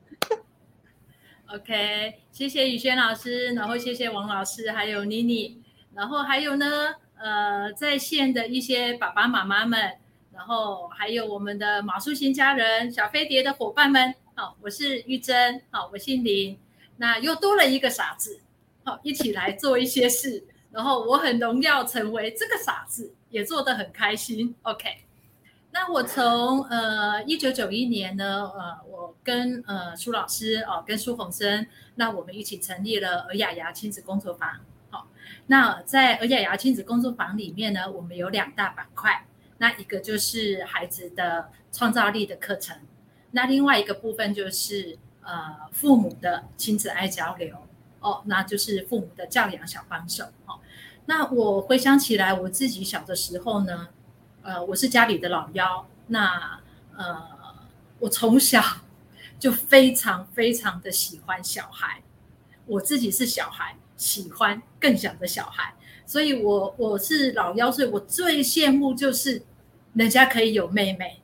[1.52, 5.60] ，OK，谢谢宇轩老师，然后谢谢王老师，还有妮妮，
[5.92, 9.96] 然后还有呢，呃，在线的一些爸爸妈妈们，
[10.32, 16.56] 然后还有我们的马术型家人小飞碟的伙伴们，好，我是玉珍，好，我姓林，
[17.00, 18.40] 那又多了一个傻子，
[18.84, 24.86] 好，一起来做一些事， 然后我很荣耀成为这个傻子，也做得很开心，OK。
[25.70, 34.60] 那我从呃一九九一年呢，呃，我跟呃苏老师哦，跟苏宏生，那我们一起成立了尔雅雅亲子工作坊。
[34.90, 35.08] 好，
[35.46, 39.24] 那在尔雅雅亲子工作坊里面呢，我们有两大板块，
[39.56, 42.76] 那一个就是孩子的创造力的课程，
[43.30, 47.56] 那另外一个部分就是呃父母的亲子爱交流
[48.00, 50.24] 哦，那就是父母的教养小帮手。
[50.46, 50.58] 哦，
[51.06, 53.88] 那我回想起来，我自己小的时候呢。
[54.42, 56.58] 呃，我是家里的老幺，那
[56.96, 57.22] 呃，
[57.98, 58.64] 我从小
[59.38, 62.02] 就非常非常的喜欢小孩，
[62.64, 65.74] 我自己是小孩，喜欢更小的小孩，
[66.06, 69.42] 所以我我是老幺，所以我最羡慕就是
[69.92, 71.19] 人家可以有妹妹，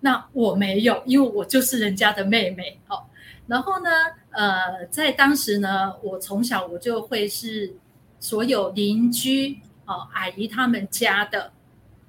[0.00, 3.02] 那我没有，因为我就是人家的妹妹，哦，
[3.46, 3.90] 然后呢，
[4.30, 7.74] 呃，在当时呢，我从小我就会是
[8.18, 11.52] 所有邻居哦阿姨他们家的。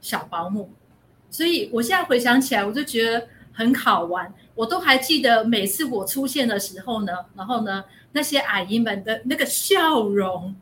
[0.02, 0.72] 小保姆，
[1.30, 4.34] 所以我现在回想起来，我就觉得很好玩。
[4.56, 10.56] 我都还记得每次我出现的时候呢，然后呢，那些阿姨们的那个笑容，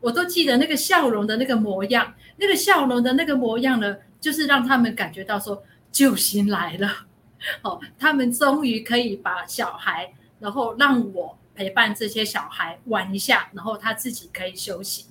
[0.00, 7.06] 我都记得那个笑容的那个模样，那个笑容的那个模样呢，就是让他们感觉到说救星来了。
[7.62, 15.06] 哦，他们终于可以把小孩，然后让我陪伴这些小孩玩一下，然后他自己可以休息。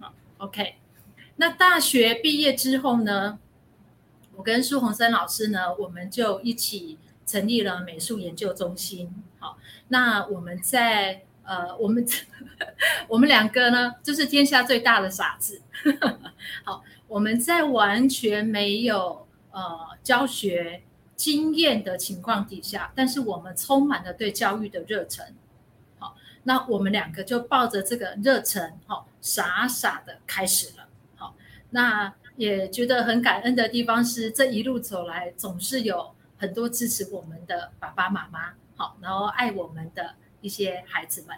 [0.00, 0.74] 好，OK。
[1.36, 3.38] 那大学毕业之后呢，
[4.34, 9.14] 我跟苏宏生老师呢，我们就一起成立了美术研究中心。
[9.38, 9.56] 好，
[9.88, 12.04] 那我们在呃， 我们
[13.08, 15.62] 我们两个呢，就是天下最大的傻子。
[16.64, 20.80] 好，我们在完全没有呃教学
[21.16, 25.34] 经验的情况底下，但是我们充满了对教育的热忱。
[25.98, 30.86] 好，那我们两个就抱着这个热忱，好，傻傻的开始了。
[31.16, 31.34] 好
[31.70, 41.36] 那也觉得很感恩的地方是，这一路走来总是有很多支持我们的爸爸妈妈，好，然后爱我们的一些孩子们。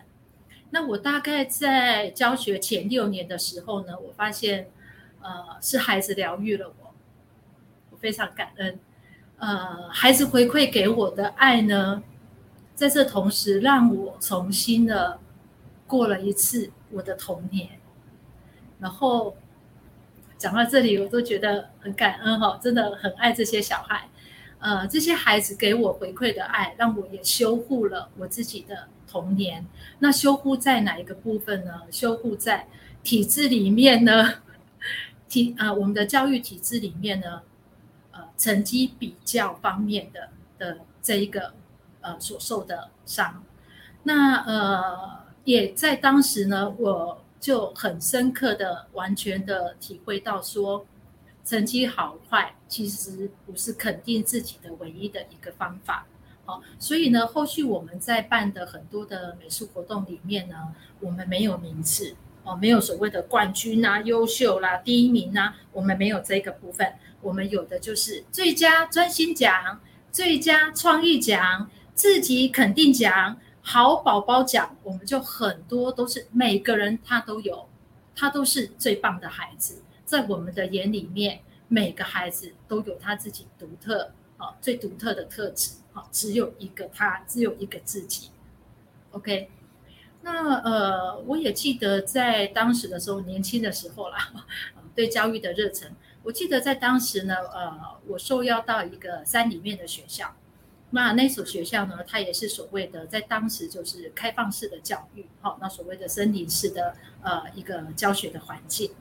[0.68, 4.70] 那我大概在教学前六年的时候呢，我发现，
[5.22, 6.94] 呃，是孩子疗愈了我，
[7.90, 8.78] 我非常感恩。
[9.38, 12.02] 呃，孩子回馈给我的爱呢，
[12.74, 15.18] 在这同时让我重新的
[15.86, 17.80] 过了一次我的童年，
[18.78, 19.36] 然后。
[20.38, 24.08] 讲到这里，我都觉得很感恩哈，真的很爱这些小孩，
[24.58, 29.64] 呃，这些孩子给我回馈的爱，让我也修护了我自己的童年。
[30.00, 31.82] 那修护在哪一个部分呢？
[31.92, 32.66] 修护在
[33.04, 34.34] 体制里面呢？
[35.32, 37.40] 体啊，我们的教育体制里面呢，
[38.10, 41.54] 呃，成绩比较方面的的这一个
[42.02, 43.42] 呃所受的伤。
[44.02, 47.18] 那呃，也在当时呢，我。
[47.42, 50.86] 就很深刻的、完全的体会到，说
[51.44, 56.06] 成绩好坏其实不是肯定自己的唯一的一个方法。
[56.44, 66.94] 好，所以呢，后续我们在办的很多的美术活动里面呢，我们没有名次哦，没有所谓的冠军啊、优秀啦、第一名啊，我们没有这个部分。
[67.20, 73.36] 我们有的就是最佳专心奖、最佳创意奖、自己肯定奖。
[73.64, 77.68] 好宝宝奖，我们就很多都是每个人他都有，
[78.16, 88.30] 他都是最棒的孩子，在我们的眼里面，每个孩子都有他自己独特啊最独特的特质啊，只有一个他，只有一个自己。
[89.12, 89.48] OK，
[90.22, 94.32] 那呃，我也记得在当时的时候，年轻的时候啦，
[94.94, 95.90] 对教育的热忱，
[96.22, 100.34] 我记得在当时呢，呃，我受邀到一个山里面的学校。
[100.90, 108.92] 那那所学校呢，它也是所谓的在当时就是开放式的教育，好，那所谓的森林式的呃一个教学的环境。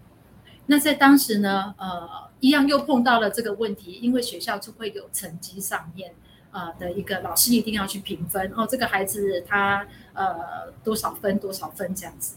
[0.67, 6.13] 那在当时呢，呃，一样又碰到了这个问题，因为学校就会有成绩上面
[6.51, 12.35] 呃的一个老师一定要去评分哦，这个孩子他呃多少分多少分这样子。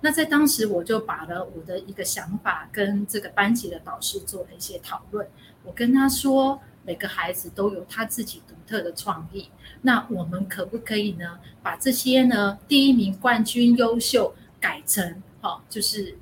[0.00, 5.28] 那在当时我就把了我的一个想法跟这个班级的导师做了一些讨论，
[5.62, 9.48] 我跟他说，每个孩子都有他自己独特的创意，
[9.82, 16.18] 那我们可不可以呢，把这些呢第一名、冠军、优秀改成好，就是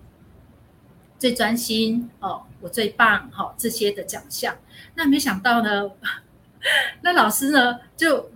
[1.19, 4.55] 最专心哦，我最棒好这些的奖项？
[4.95, 5.91] 那没想到呢，
[7.03, 8.31] 那老师呢就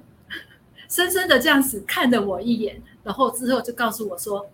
[0.88, 4.50] 深深的这样子看了我一眼，然后之后就告诉我说。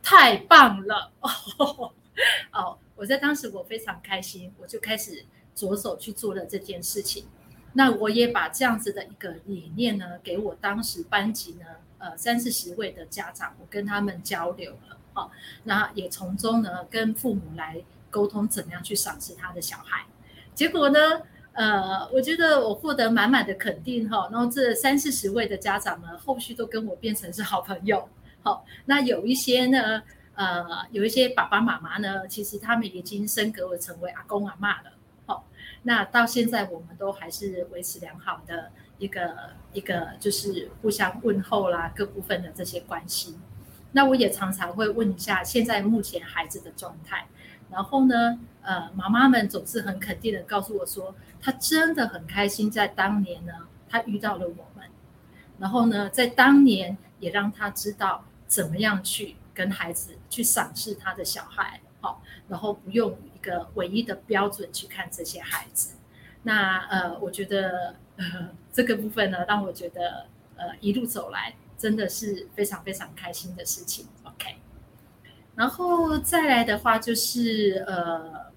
[0.00, 1.92] 太棒了哦！
[2.52, 5.22] 哦，我在当时我非常开心，我就开始
[5.54, 7.26] 着手去做了这件事情。
[7.74, 11.66] 那我也把这样子的一个理念呢，给我当时班级呢，
[11.98, 14.96] 呃，三四十位的家长，我跟他们交流了。
[15.12, 15.30] 哦，
[15.64, 20.06] 那也从中呢，跟父母来沟通怎么样去赏识他的小孩。
[20.54, 21.20] 结果呢，
[21.58, 24.28] 呃，我觉得我获得满满的肯定哈。
[24.30, 28.08] 然后这三四十位的家长呢，后续都跟我变成是好朋友。
[28.44, 30.00] 好，那有一些呢，
[30.36, 34.92] 呃，有一些爸爸妈妈呢，其实他们已经升格为成为阿公阿妈了。
[35.26, 35.48] 好，
[35.82, 39.34] 那到现在我们都还是维持良好的一个
[39.72, 43.36] 一个，就是互相问候啦，各部分的这些关系。
[43.90, 47.26] 那我也常常会问一下现在目前孩子的状态，
[47.68, 48.38] 然后呢，
[48.68, 53.52] 呃，妈妈们总是很肯定的告诉我说，她真的很开心，在当年呢，
[53.88, 54.86] 她遇到了我们，
[55.58, 58.24] 然后呢，在当年也让她知道。
[58.48, 65.96] 怎么样去跟孩子去赏识他的小孩，好，然后不用一个唯一的标准去看这些孩子。
[66.44, 74.06] 那呃，我觉得呃这个部分呢，让我觉得呃一路走来真的是非常非常开心的事情。
[74.22, 74.56] OK，
[75.54, 78.47] 然后再来的话就是呃，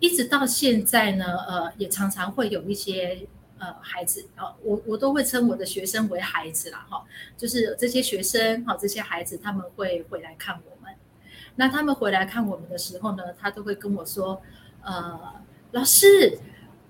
[0.00, 3.28] 一直到现在呢，呃，也常常会有一些。
[3.62, 7.04] 呃，孩子，啊，我我都会称我的学生为孩子啦，哈，
[7.36, 10.90] 就是这些学生，哈，这些孩子他们会回来看我们。
[11.56, 14.40] 那他们回来看我们的时候呢，他都会跟我说，
[14.82, 15.34] 呃，
[15.72, 16.38] 老师，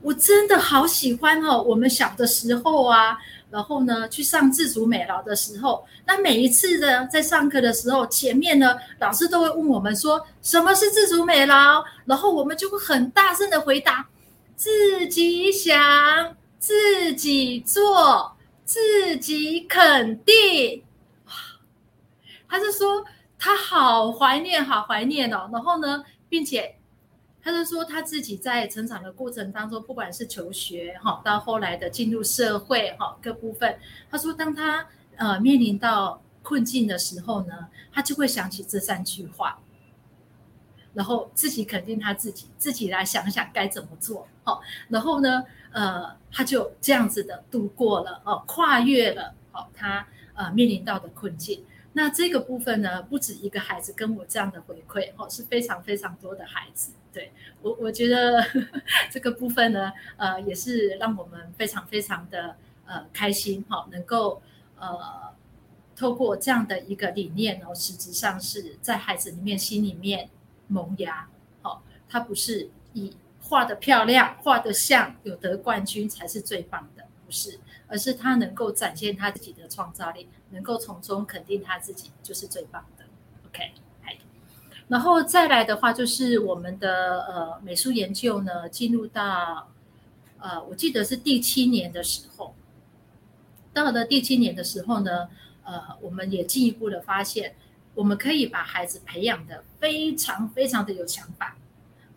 [0.02, 3.18] 我真的好喜欢哦，我们小的时候啊，
[3.50, 14.08] 然后呢，去上自主美劳的时候，那每一次呢，在上课的时候，前面呢，老师都会问我们说，什么是自主美劳，然后我们就会很大声的回答，
[14.56, 16.36] 自己想。
[16.60, 18.36] 自己做，
[18.66, 20.84] 自己肯定。
[22.46, 23.02] 他就说
[23.38, 25.48] 他好怀念，好怀念哦。
[25.50, 26.76] 然后呢，并且
[27.42, 33.78] 他就说他自己在成长的过程当中，不管是求学哈，到后来的进入社会哈，各部分，
[34.10, 34.86] 他说当他
[35.16, 39.58] 呃面临到困境的时候呢，他就会想起这三句话，
[40.94, 44.26] 然后自己肯定他自己，自己来想想该怎么做。
[44.42, 45.44] 好，然后呢？
[45.72, 51.64] 呃，他就这样子的度过了哦，跨越了哦，他呃面临到的困境。
[51.92, 56.90] 那这个部分呢，不止一个孩子跟我这样的回馈哦，是非常非常多的孩子。
[57.12, 57.32] 对
[57.62, 58.44] 我，我觉得
[59.10, 62.56] 这个部分呢，呃，也是让我们非常非常的
[62.86, 64.40] 呃开心哈，能够
[64.78, 65.34] 呃
[65.94, 70.30] 透过这样的一个理念哦，实质上是在孩子里面心里面
[70.68, 71.28] 萌芽。
[71.62, 73.16] 好，他不是以。
[73.42, 77.58] 画的漂亮，画的像，有得冠军才是最棒的，不是，
[77.88, 83.04] 而是他能够展现他自己的创造力，能够从中肯定他自己，就是最棒的。
[83.48, 83.72] OK，
[84.90, 89.68] 然后再来的话，就是我们的呃美术研究呢，进入到
[90.38, 92.54] 呃，我记得是第七年的时候，
[93.72, 95.28] 到了第七年的时候呢，
[95.62, 97.54] 呃，我们也进一步的发现，
[97.94, 101.56] 我们可以把孩子培养的非常非常的有想法。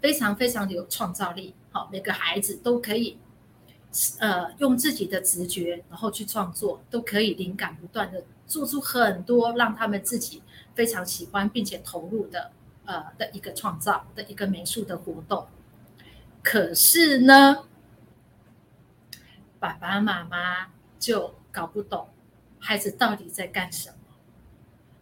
[0.02, 3.18] 非常非常的有创造力，好，每个孩子都可以，
[4.20, 10.42] 呃，用自己的直觉，然后去创作，都可以灵感不断的做出很多让他们自己
[10.76, 12.52] 非常喜欢并且投入的，
[12.86, 15.48] 呃，的一个创造的一个美术的活动。
[16.42, 17.66] 可是呢，
[19.60, 20.68] 爸爸妈妈
[21.00, 22.10] 就搞不懂
[22.60, 23.96] 孩子到底在干什么，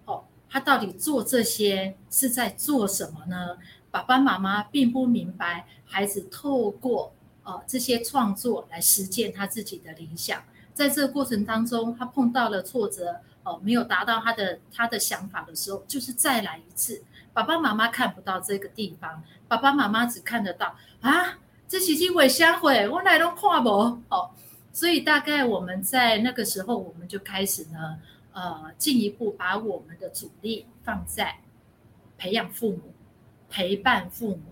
[0.05, 3.57] 哦，他到底做这些是在做什么呢？
[3.89, 7.13] 爸爸妈妈并不明白，孩子透过
[7.43, 17.03] 呃这些创作来实践他自己的理想，在这个过程当中，他碰到了挫折，哦，没有达到他的他的想法的时候，就是再来一次。
[17.33, 23.69] 爸爸妈妈看不到这个地方，爸爸妈妈只看得到啊，这几集尾相会，我来都看不
[24.09, 24.29] 哦。
[24.73, 27.99] 所以大概我们在那个时候，我们就开始呢，
[28.33, 31.39] 呃，进一步把我们的主力放在
[32.17, 32.93] 培养父母。
[33.53, 34.43] 陪伴父母。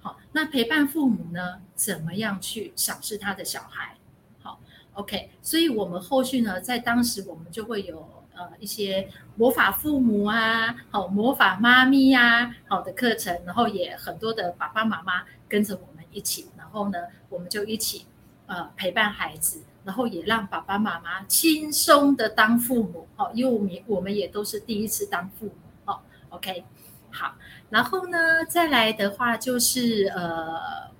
[0.00, 3.98] 好，那陪伴父母呢，怎么样去赏识他的小孩？
[4.42, 4.58] 好
[4.94, 18.06] ，OK，所以我们后续呢，在当时我们就会有呃一些魔法父母啊，好魔法妈咪呀，好的课程，然后也很多的爸爸妈妈跟着我们一起，然后呢，我们就一起
[18.46, 19.62] 呃陪伴孩子。
[19.84, 25.52] 然后也让爸爸妈妈轻松的当父母，哦，因为我们我们也都是第一次当父母，
[25.84, 26.64] 哦，OK，
[27.10, 27.34] 好，
[27.68, 30.90] 然后呢，再来的话就是呃，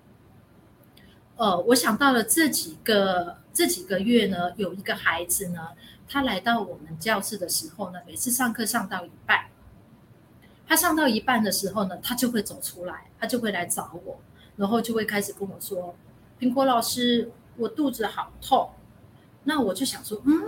[1.36, 5.68] 呃，我想到了这几个这几个月呢，有一个孩子呢，
[6.08, 9.46] 他来到我们教室的时候呢，每次上课上到一半，
[10.66, 14.18] 他上到一半的时候呢，他就会走出来，他就会来找我，
[14.56, 15.94] 然后就会开始跟我说，
[16.38, 17.30] 苹果老师。
[17.56, 18.68] 我肚子好痛，
[19.44, 20.42] 那我就想说，嗯，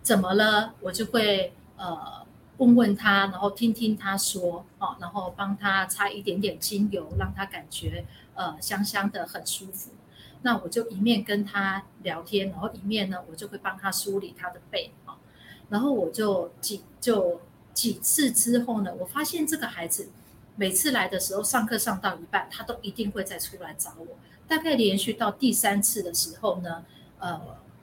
[0.00, 0.72] 怎么了？
[0.80, 2.24] 我就会呃
[2.58, 8.04] 问问他，然后听听他说，哦，然后帮他擦一点点精油，让他感觉
[8.36, 9.90] 呃香香的，很舒服。
[10.42, 15.16] 那我就一面跟他聊天，然后一面呢，我就会帮他梳理他的背啊。
[15.68, 17.40] 然后我就几就
[17.74, 20.08] 几次之后呢，我发现这个孩子
[20.54, 24.06] 每次来的时候，上课上到一半，他都一定会再出来找我。
[24.46, 26.84] 大概连续到第三次的时候呢，
[27.18, 27.40] 呃，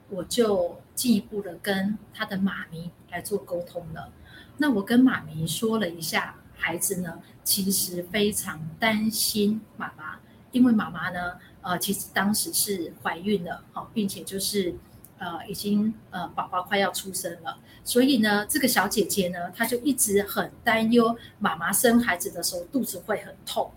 [0.08, 4.10] 我就进一步的跟他的妈咪来做沟通了。
[4.56, 10.18] 那我跟妈咪说了一下，孩子呢其实非常担心妈妈，
[10.52, 14.74] 因为妈妈呢，呃，其实当时是怀孕了，好，并且就是
[15.18, 23.72] 呃已经呃宝宝快要出生了，所以呢，这个小姐姐呢，她就一直很担忧妈妈生孩子的时候肚子会很痛。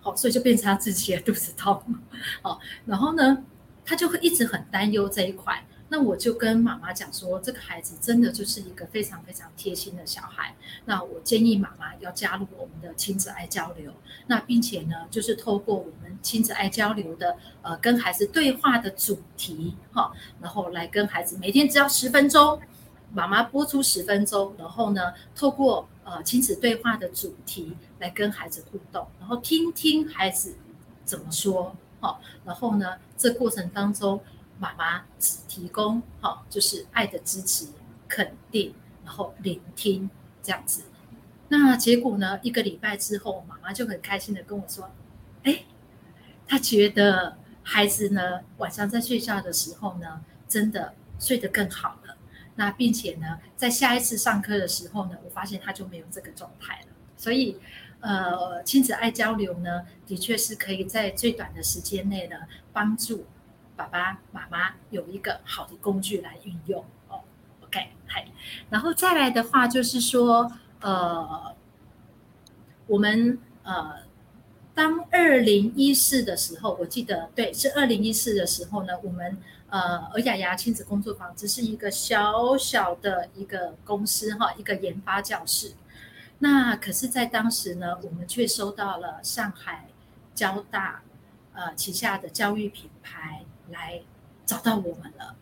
[0.00, 1.82] 好所以就变成她自己的肚子痛，
[2.42, 3.42] 哦，然后呢，
[3.84, 5.66] 她就会一直很担忧这一块。
[5.88, 10.54] 那我就跟妈妈讲说，这个孩子真的就是一个非常非常贴心的小孩。
[10.84, 13.92] 那我建议妈妈要加入我们的亲子爱交流，
[14.26, 22.60] 那并且呢，就是透过我们亲子爱交流的呃跟孩子对话的主题，哈，然后来跟孩子每天只要十分钟，
[23.12, 27.76] 妈妈播出十分钟，然后呢，透过呃亲子对话的主题。
[27.98, 30.54] 来跟孩子互动，然后听听孩子
[31.02, 34.20] 怎么说，好，然后呢，这过程当中，
[34.58, 37.66] 妈妈只提供好，就是爱的支持、
[38.08, 40.08] 肯定，然后聆听
[40.42, 40.82] 这样子。
[41.48, 44.90] 那结果呢，一个礼拜之后，妈妈就很开心的跟我说，
[45.44, 45.64] 哎，
[46.46, 52.16] 她觉得孩子呢晚上在睡觉的时候呢，真的睡得更好了。
[52.56, 56.86] 那并且呢，在下一次上课的时候呢，我发现他就没有这个状态了，
[57.16, 57.58] 所以。
[58.00, 62.36] 呃，亲子爱交流呢，的确是可以在最短的时间内呢，
[62.70, 63.24] 帮助
[63.76, 67.20] 爸爸妈妈有一个好的工具来运用哦。
[67.62, 68.26] OK，嗨，
[68.70, 70.50] 然后再来的话就是说，
[70.80, 71.54] 呃，
[72.86, 73.96] 我们呃，
[74.74, 85.72] 当二零一四的时候，我记得对，是二零一四的时候呢，我们呃，尔雅雅亲子工作坊只是一个小小的一个公司哈，一个研发教室。
[86.38, 89.88] 那可是，在当时呢，我们却收到了上海
[90.34, 91.02] 交大
[91.54, 94.02] 呃旗下的教育品牌来
[94.44, 95.36] 找到我们了，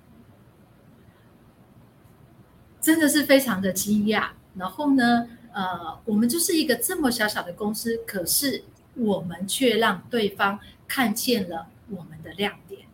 [2.81, 4.31] 真的是非常的惊讶。
[4.57, 8.65] 然后呢，呃，我们就是一个这么小小的公司，可是
[8.95, 12.87] 我们却让对方看见了我们的亮点。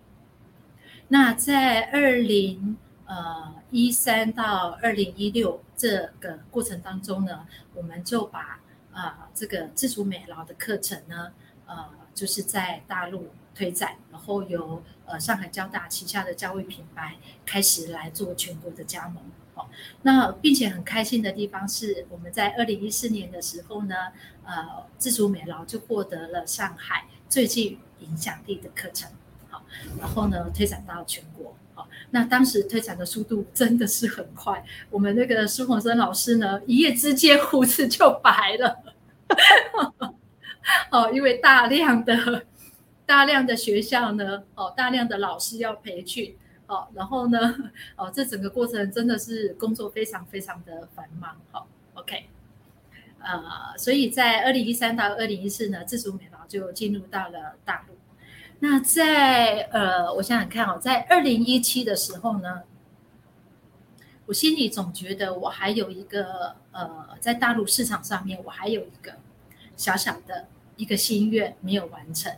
[1.08, 2.76] 那在二零。
[3.12, 8.60] 呃，一三到二零一六这个过程当中呢，我们就把
[8.92, 11.32] 啊这个自主美劳的课程呢，
[11.66, 14.80] 呃，就是在大陆推展，然后由
[15.10, 19.22] 呃上海交大旗下的教育品牌开始来做全国的加盟。
[19.54, 19.66] 哦，
[20.02, 23.94] 那并且很开心的地方是，我们在二零一四年的时候呢，
[24.44, 29.10] 呃，自主美劳就获得了上海最具影响力的课程。
[29.48, 29.62] 好，
[29.98, 31.56] 然后呢，推展到全国。
[32.10, 38.82] 那当时推展的速度真的是很快，我们那个苏宏生老师呢，一夜之间胡子就白了，
[40.92, 42.44] 哦，因为大量的、
[43.10, 46.36] 大量的学校呢，哦，大量的老师要培训，
[46.68, 47.56] 哦，然后呢，
[47.98, 52.28] 哦，这整个过程真的是工作非常非常的繁忙，好，OK，
[53.18, 57.96] 呃，所以在二零一三到二零一四呢，自主美劳就进入到了大陆。
[58.60, 62.62] 那在呃，我想想看哦，在二零一七的时候呢，
[64.26, 69.14] 我心里总觉得我还有一个呃，在大陆市场上面，我还有一个
[69.76, 70.46] 小小的
[70.76, 72.32] 一个心愿没有完成，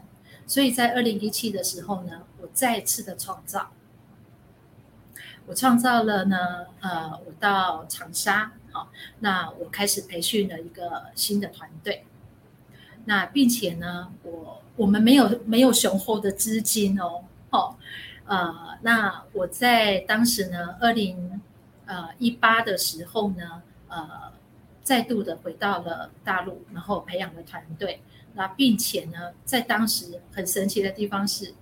[0.53, 3.71] 所以在二零一七的时候呢，我再次的创造，
[5.47, 8.91] 我创造了呢，呃，我到长沙，好，
[9.21, 12.05] 那我开始培训了一个新的团队。
[13.07, 17.75] 那并且呢，我我们没有没有雄厚的资金哦，哦，
[18.27, 21.41] 呃，那我在当时呢，二零
[21.87, 24.31] 呃一八的时候呢，呃，
[24.83, 28.03] 再度的回到了大陆，然后培养了团队，
[28.35, 31.55] 那并且呢，在当时很神奇的地方是，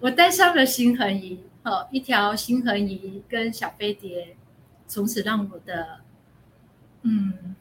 [0.00, 4.36] 我带上了心恒仪，哦，一条心恒仪跟小飞碟，
[4.86, 6.00] 从此让我的
[7.02, 7.56] 嗯。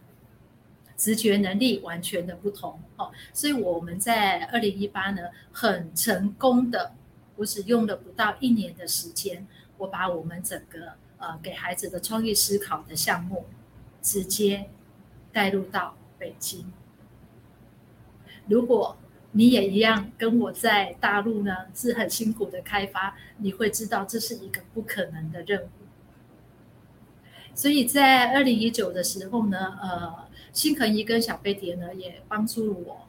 [0.98, 6.92] 直觉能力完全的不同哦，所以我们在二零一八呢，很成功的，
[7.38, 9.48] 我只用了不到一年的时间，
[9.78, 13.46] 我把我们整个呃给孩子的创意思考的项目，
[14.02, 14.70] 直接
[15.32, 16.72] 带入到北京。
[18.48, 18.98] 如果
[19.32, 25.70] 你也一样跟我在大陆呢是很辛苦的开发，你会知道这是一个不可能的任务。
[27.54, 30.30] 所以在二零一九的时候呢，呃。
[30.52, 33.08] 新恒一跟小飞碟呢，也帮助我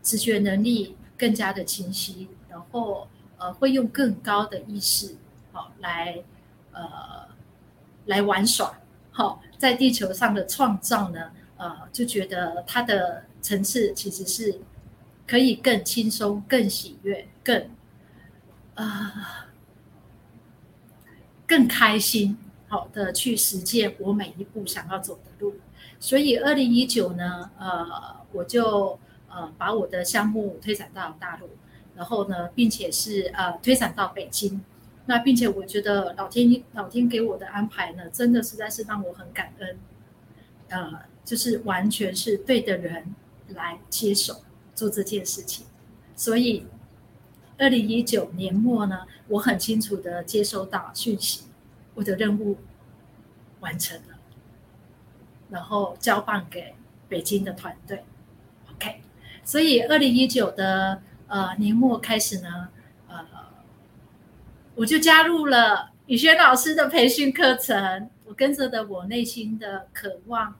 [0.00, 5.16] 直觉能力更加的清晰，然后呃，会用更高的意识，
[5.50, 6.22] 好来
[6.70, 7.26] 呃
[8.06, 8.78] 来玩耍，
[9.10, 14.60] 好在地球上的创造呢，呃，就觉得它的层次其实是
[15.26, 17.68] 可以更轻松、更喜悦、更
[18.74, 19.48] 啊
[21.46, 22.38] 更开心，
[22.68, 25.56] 好的去实践我每一步想要走的路。
[26.00, 28.98] 所以，二零一九呢，呃，我就
[29.28, 31.48] 呃把我的项目推展到大陆，
[31.96, 34.62] 然后呢，并且是呃推展到北京。
[35.06, 39.78] 那并且我觉得老天老天给我的安排呢，真的实在是让我很感恩。
[40.68, 43.14] 呃，就是完全是对的人
[43.48, 44.42] 来接手
[44.74, 45.66] 做这件事情。
[46.16, 46.66] 所以，
[47.58, 51.42] 二零一九年末呢，我很清楚的接收到讯息，
[51.92, 52.56] 我的任务
[53.60, 54.18] 完成了。
[55.50, 56.74] 然后交棒给
[57.10, 58.02] 北京的团队
[58.70, 59.02] ，OK。
[59.44, 62.68] 所以二零一九的呃年末开始呢，
[63.06, 63.22] 呃，
[64.74, 68.08] 我就加入了宇轩老师的培训课程。
[68.24, 70.54] 我跟着的我内心的渴望，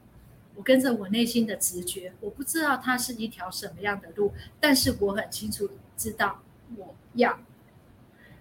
[0.58, 6.42] 我跟着我内心的直觉，我不知道它是一条什么样的路，但是我很清楚知道
[6.76, 7.38] 我要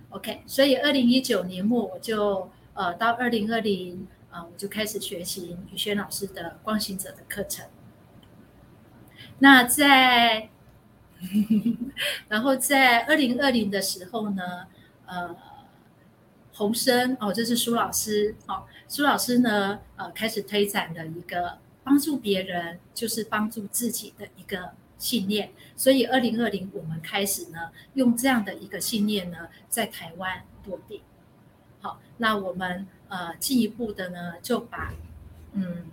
[0.09, 0.43] OK。
[0.45, 4.05] 所以二零一九年末我就呃到二零二零。
[4.30, 7.65] 啊，我就开始学习宇轩老师的光行者的课程。
[9.39, 10.49] 那在，
[12.28, 14.68] 然后在二零二零的时候呢，
[15.05, 15.34] 呃，
[16.53, 21.57] 洪生哦，这是苏老师哦，苏老师呢，呃，开始推展的一个
[21.88, 25.51] 帮助别人就是帮助自己的一个信念。
[25.77, 31.01] 所以二零二零我们开始呢，用这样的一个信念呢，在台湾落地。
[31.79, 32.88] 好，那我们。
[33.09, 34.93] 呃，进一步的呢，就把
[35.53, 35.85] 嗯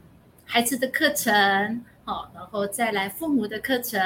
[0.44, 4.00] 孩子的课程，好，然后再来父母的课程，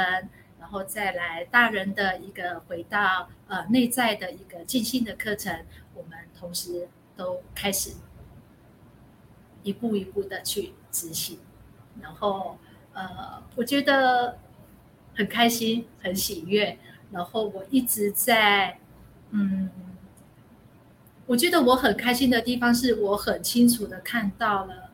[0.61, 5.64] 然后再来大人的一个回到呃内在的一个静心的课程，
[5.95, 6.86] 我们同时
[7.16, 7.93] 都开始
[9.62, 11.39] 一步一步的去执行，
[12.01, 12.59] 然后
[12.92, 14.38] 呃，我觉得
[15.14, 16.78] 很开心，很喜悦，
[17.11, 18.78] 然后我一直在
[19.30, 19.70] 嗯。
[21.26, 24.90] 我觉得我很开心的地方是我很清楚的看到了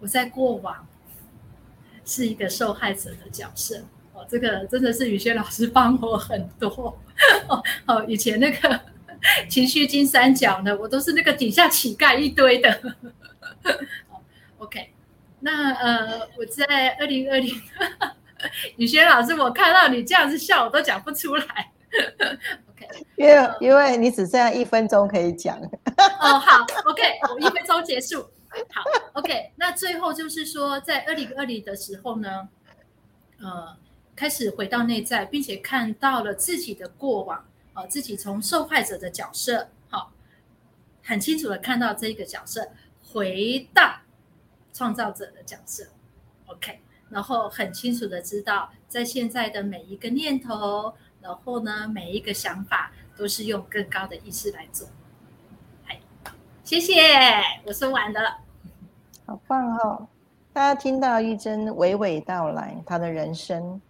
[0.00, 0.84] 我在过往
[2.04, 3.80] 是一个受害者的角色
[4.12, 6.98] 哦，这个真的是宇轩老师帮我很多
[7.46, 8.80] 哦哦，以前那个
[9.48, 12.96] 情绪金三角呢，我都是那个底下乞丐一堆的。
[14.58, 14.90] OK，
[15.40, 17.54] 那呃，我在二零二零，
[18.76, 21.72] 宇轩老师，我看到你这样子笑，我都讲不出来。
[22.70, 25.58] OK，因为因为你只剩下一分钟可以讲。
[26.20, 28.22] 哦，好，OK，我一分钟结束。
[28.70, 28.82] 好
[29.12, 32.48] ，OK，那最后就是说，在二零二零的时候呢，
[33.38, 33.76] 呃，
[34.14, 40.10] 开始回到内在，并且看到了自己的过往，呃，自己从受害者的角色，好，
[41.04, 42.70] 很清楚的看到这个角色
[43.02, 44.00] 回到
[44.76, 45.86] 创造者的角色
[46.48, 50.92] ，OK，然后很清楚的知道，在现在的每一个念头。
[51.22, 54.86] 然后呢，每一个想法都是用更高的意识来做。
[55.88, 55.98] 哎，
[56.62, 56.94] 谢谢，
[57.64, 58.38] 我说完了。
[59.26, 60.06] 好棒哦！
[60.52, 63.80] 大家听到玉珍娓娓道来她的人生，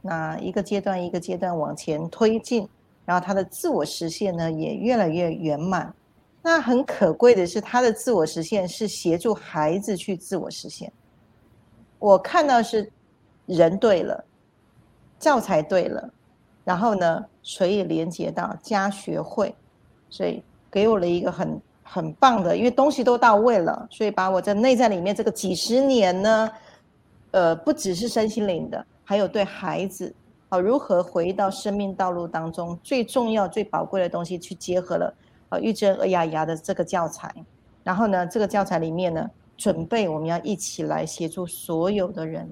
[0.00, 2.66] 那一个阶段一个阶段往前推进，
[3.04, 5.94] 然后她的自我实现呢也越来越圆满。
[6.48, 10.92] 那很可贵的是，他的自我实现是协助孩子去自我实现。
[11.98, 12.88] 我看到是
[13.46, 14.24] 人对了，
[15.18, 16.08] 教材对了。
[16.62, 19.52] 然后呢，所以连接到家学会，
[20.08, 20.40] 所以
[20.70, 26.48] 给我了一个很很棒的，因为东西都到位了，所以把我在内在里面这个几十年呢，
[27.32, 30.14] 呃，不只是身心灵的，还有对孩子，
[30.48, 35.12] 啊，如何回到生命道路当中最重要、最宝贵的东西，去结合了
[35.48, 37.32] 啊玉珍二丫丫的这个教材。
[37.82, 42.48] 然后呢，这个教材里面呢，准备我们要一起来协助所有的人，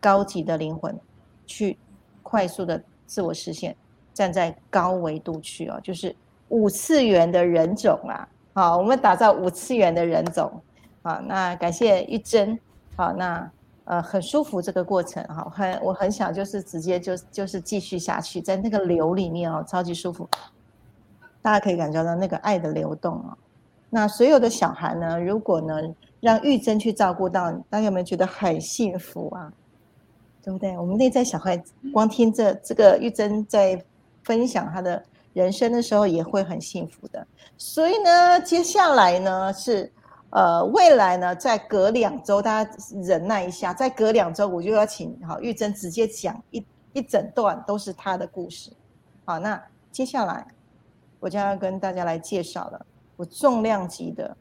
[0.00, 0.98] 高级的灵魂，
[1.46, 1.78] 去
[2.22, 3.76] 快速的自我实现，
[4.14, 6.14] 站在高维度去哦，就是
[6.48, 8.28] 五次元的人种啊。
[8.54, 10.50] 好，我们打造五次元的人种。
[11.02, 12.58] 好，那感谢玉珍。
[12.96, 13.50] 好，那。
[13.90, 20.28] 呃，很舒服这个过程哈，很我很想就是直接就就是继续下去，在那个流里面哦，超级舒服，
[21.42, 23.36] 大家可以感觉到那个爱的流动啊。
[23.90, 25.74] 那所有的小孩呢，如果呢
[26.20, 29.52] 让玉珍去照顾到，大家有没有觉得很幸福啊？
[30.42, 30.76] 对不对？
[30.78, 31.62] 我们内在小孩
[31.92, 33.82] 光听这这个玉珍在
[34.22, 37.26] 分享他的人生的时候，也会很幸福的。
[37.56, 39.92] 所以呢，接下来呢是。
[40.30, 42.70] 呃，未来呢，再隔两周，大家
[43.02, 46.62] 忍耐一下，再隔两周，我就要请好玉珍直接讲一
[46.92, 48.70] 一整段都是她的故事。
[49.24, 49.58] 好，那
[49.90, 50.46] 接下来
[51.20, 54.36] 我将要跟大家来介绍了我重量级的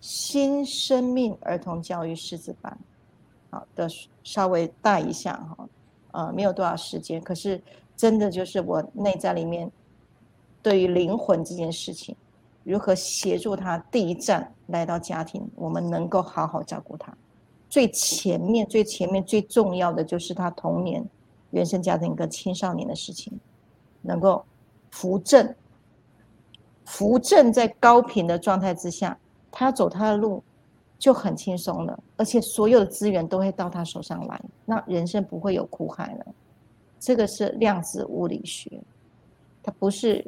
[0.00, 2.78] 新生命儿童教育师资班。
[3.50, 3.88] 好的，
[4.22, 5.68] 稍微带一下哈，
[6.12, 7.60] 呃，没有多少时间，可是
[7.96, 9.70] 真的就是我内在里面
[10.62, 12.14] 对于灵魂这件事情。
[12.64, 17.16] 如何协助他第一站来到家庭，我们能够好好照顾他。
[17.70, 21.04] 最前面、最前面、最重要的就是他童年、
[21.50, 23.32] 原生家庭跟青少年的事情，
[24.02, 24.44] 能够
[24.90, 25.54] 扶正、
[26.86, 29.16] 扶正在高频的状态之下，
[29.50, 30.42] 他走他的路
[30.98, 36.26] 就很轻松了，而且所有的资源都会到他手上来，那人生不会有苦海了。
[36.98, 38.80] 这个是量子物理学，
[39.62, 40.26] 它不是。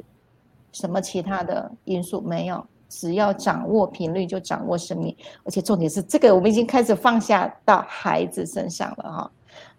[0.71, 2.63] 什么其他的因素没有？
[2.89, 5.17] 只要掌握频率，就掌握生命。
[5.43, 9.31] 而且重点是，这个我们已经开始放下到孩子身上了哈。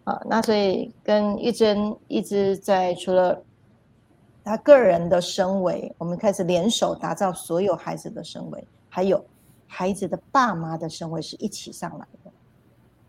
[0.03, 3.41] 啊，那所以跟玉珍一直在除了
[4.45, 9.25] 他个人的升维，我们开始联手打造所有孩子的升维，还有
[9.67, 12.31] 孩子的爸妈的升维是一起上来的。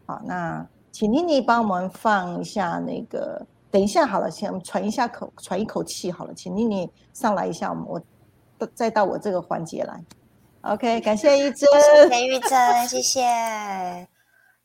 [0.05, 3.45] 好，那请妮妮帮我们放一下那个。
[3.71, 8.01] 等一下，好了，先喘一下口，喘一口气，好了，请妮妮上来一下，我
[8.59, 10.03] 我再到我这个环节来。
[10.63, 11.69] OK，感谢玉珍，
[12.09, 14.10] 谢谢玉珍，谢谢。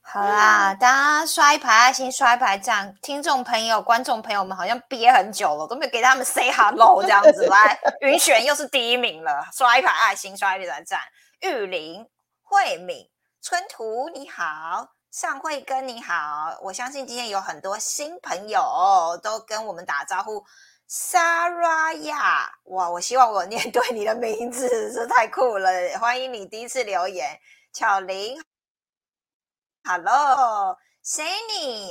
[0.09, 2.95] 好啦，大家刷一排爱心，刷一排赞。
[3.03, 7.77] 听众朋友、观众朋友们好像憋很久了，都没有给他们 say hello，这样子来。
[8.03, 11.01] 云璇又是第一名了，刷一排爱心，刷一排赞。
[11.41, 12.07] 玉林、
[12.45, 13.05] 慧敏、
[13.43, 14.87] 春图，你好。
[15.11, 20.45] 尚慧跟你好，我相信今天有很多新朋友都跟我们打招呼。
[20.89, 25.69] Saraya，哇，我希望我念对你的名字，这太酷了！
[25.99, 27.37] 欢迎你第一次留言。
[27.73, 28.41] 巧玲
[29.87, 30.77] ，Hello，Sunny，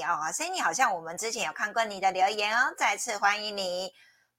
[0.05, 3.89] 哦，Sunny 好像我们之前有看过你的留言哦，再次欢迎你。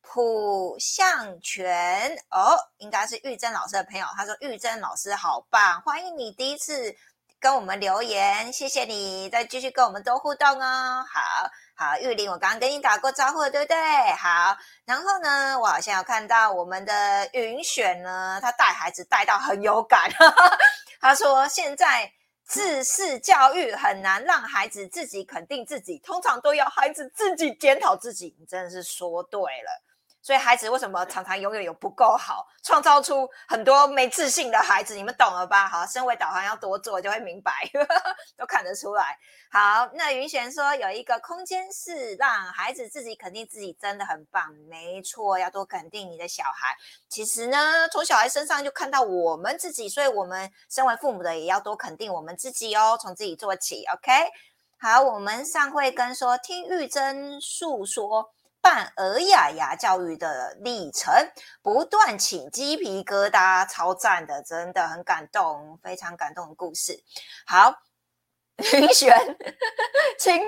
[0.03, 6.95] 朴向全，哦，应该是玉珍老师的朋友，他说玉珍老师好棒，欢迎你第一次。
[7.39, 11.05] 跟我们留言，谢谢你，再继续跟我们多互动哦。
[11.07, 13.77] 好好，玉林，我刚刚跟你打过招呼，对不对？
[14.15, 20.11] 好，然后呢，我好像有看到我们的云选呢，他带孩子带到很有感。
[20.99, 22.11] 他说现在
[22.47, 28.35] 自视教育很难让孩子自己肯定自己，通常都要孩子自己检讨自己。
[28.39, 29.83] 你真的是说对了。
[30.27, 34.97] 所以孩子为什么常常永远有不够好，创造出很多没自信的孩子？
[34.97, 35.69] 你们懂了吧？
[35.69, 37.53] 好，身为导航要多做就会明白，
[38.37, 39.17] 都看得出来。
[39.53, 44.53] 好，那云璇说有一个空间是让孩子自己肯定自己，真的很棒。
[44.69, 46.77] 没错，要多肯定你的小孩。
[47.09, 53.85] 其实呢，从小孩身上就看到我们自己，所以我们身为父母的也要多肯定我们自己哦，从自己做起。
[53.95, 54.29] OK，
[54.81, 58.33] 好，我们上会跟说听玉珍诉说。
[58.61, 61.13] 办尔雅雅教育的历程，
[61.63, 67.03] 不断起鸡皮疙瘩，超赞的，真的很感动，非常感动的故事。
[67.47, 67.75] 好，
[68.73, 69.37] 云璇，
[70.19, 70.41] 轻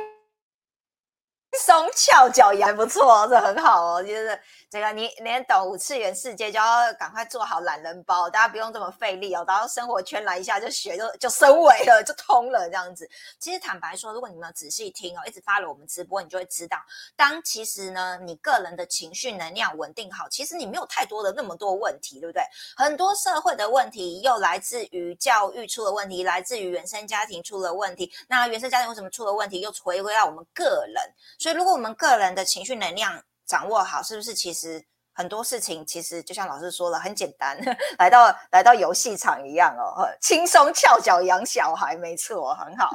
[1.58, 4.40] 松翘脚也还不错，这很好哦，就是。
[4.70, 13.08] 这个你连懂五次元世界，就要赶快做好懒人包，大家不用这么费力哦，到生活圈来一下就学，就就升维了，就通了这样子。
[13.38, 16.76] 其实坦白说，如果你们仔细听哦，一直发了我们直播，你就会知道，
[17.16, 22.42] 当其实呢，你个人的情绪能量稳定好，其实你没有太多的那么多问题，对不对？
[22.76, 28.12] 很多社会的问题又来自于教育出了问题，来自于原生家庭出了问题。
[28.28, 29.60] 那原生家庭为什么出了问题？
[29.60, 31.02] 又回归到我们个人。
[31.38, 34.34] 所以，如果我们个人的情绪能量，掌握好是不是？
[34.34, 34.84] 其实
[35.14, 37.58] 很多事情其实就像老师说了，很简单，
[37.98, 42.88] 来到来到游戏场一样哦，轻松翘脚养小孩，没错，很好。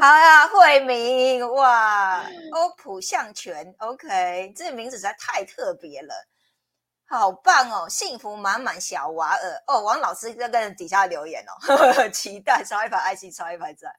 [0.00, 6.14] 好呀，惠明，哇，欧普象泉，OK，这个名字实在太特别了，
[7.08, 9.80] 好棒哦，幸福满满小娃儿哦。
[9.82, 13.92] 王老师在跟底下留言哦， 期待超一排爱心，超一排赞。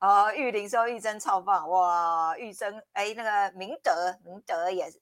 [0.00, 4.98] 哦，玉林说玉珍超棒，哇，玉珍，哎，那个明德，明德也是。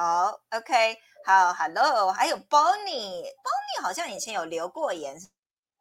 [0.00, 0.96] 好，OK，
[1.26, 5.18] 好，Hello，还有 Bonnie，Bonnie 好像以前有留过言，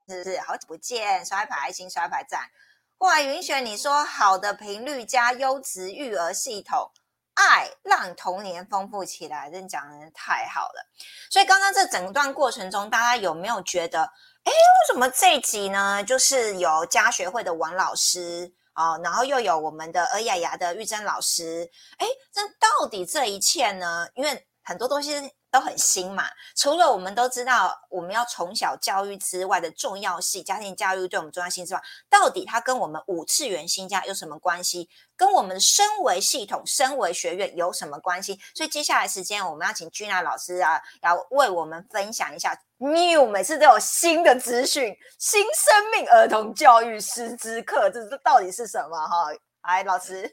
[0.07, 0.39] 是是？
[0.39, 2.49] 好久不见，刷一排爱心，刷一排赞。
[2.97, 6.89] 哇，云雪，你说好的频率加优质育儿系统，
[7.35, 10.83] 爱让童年丰富起来，真讲的太好了。
[11.29, 16.03] 所以刚刚这整段过程中，大家有没有觉得，哎，为什么这集呢？
[16.03, 18.51] 就是有家学会的王老师。
[18.77, 21.67] 哦，然后又有我们的尔雅雅的玉珍老师，
[21.97, 22.05] 哎，
[22.35, 24.07] 那到底这一切呢？
[24.13, 26.25] 因为很多东西都很新嘛。
[26.55, 34.87] 除了我们都知道我们要从小教育之外的重要性，家庭教育对我们重要性之外，到底它跟我们五次元新家有什么关系？
[35.15, 38.39] 跟我们的升维系统、身为学院有什么关系？
[38.53, 42.55] 所以接下来时间我们要请君娜老师啊，要为我们分享一下。
[42.79, 48.97] New 每次都有新的资讯，新生命儿童教育师资课，这这到底是什么？
[49.07, 49.31] 哈，
[49.63, 50.29] 来，老师，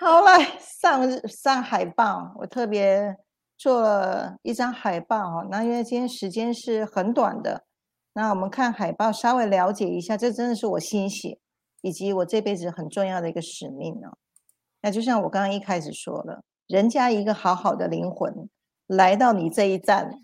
[0.00, 3.16] 好来上上海报，我特别
[3.56, 5.46] 做了一张海报哈。
[5.50, 7.64] 那因为今天时间是很短的，
[8.14, 11.38] 那我们看海报，稍微了解一下，这真的是我心血，
[11.82, 14.08] 以及我这辈子很重要的一个使命呢。
[14.82, 18.50] 那就像我刚刚一开始说了，人家一个好好的灵魂
[18.88, 20.23] 来到你这一站。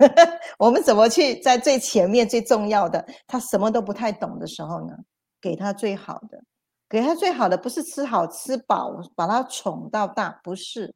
[0.58, 4.94] 我们怎么去在最前面最重要的，他什么都不太懂的时候呢？
[5.40, 6.42] 给他最好的，
[6.88, 10.94] 给他最好的，不是吃好吃饱，把他宠到大，不是。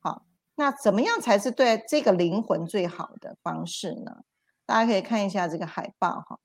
[0.00, 0.24] 好，
[0.56, 4.18] 那怎么样才是对这个灵魂最好的方式呢？
[4.66, 6.38] 大家可以看一下这个海报哈。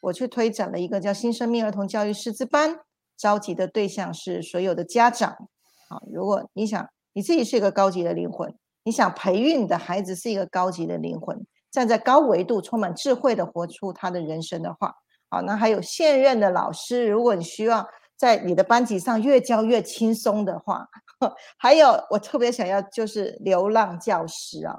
[0.00, 2.80] 我去推展了一个叫新生命儿童教育师资班，
[3.16, 5.48] 召集的对象是所有的家长。
[5.88, 8.54] 好，如果你想你自己是一个高级的灵魂。
[8.88, 11.38] 你想培育你的孩子是一个高级的灵魂，
[11.70, 14.94] 站在高维度、充满智慧的活出他的人生的话，
[15.28, 17.86] 好，那还有现任的老师，如果你需要
[18.16, 20.88] 在你的班级上越教越轻松的话，
[21.58, 24.78] 还有我特别想要就是流浪教师啊，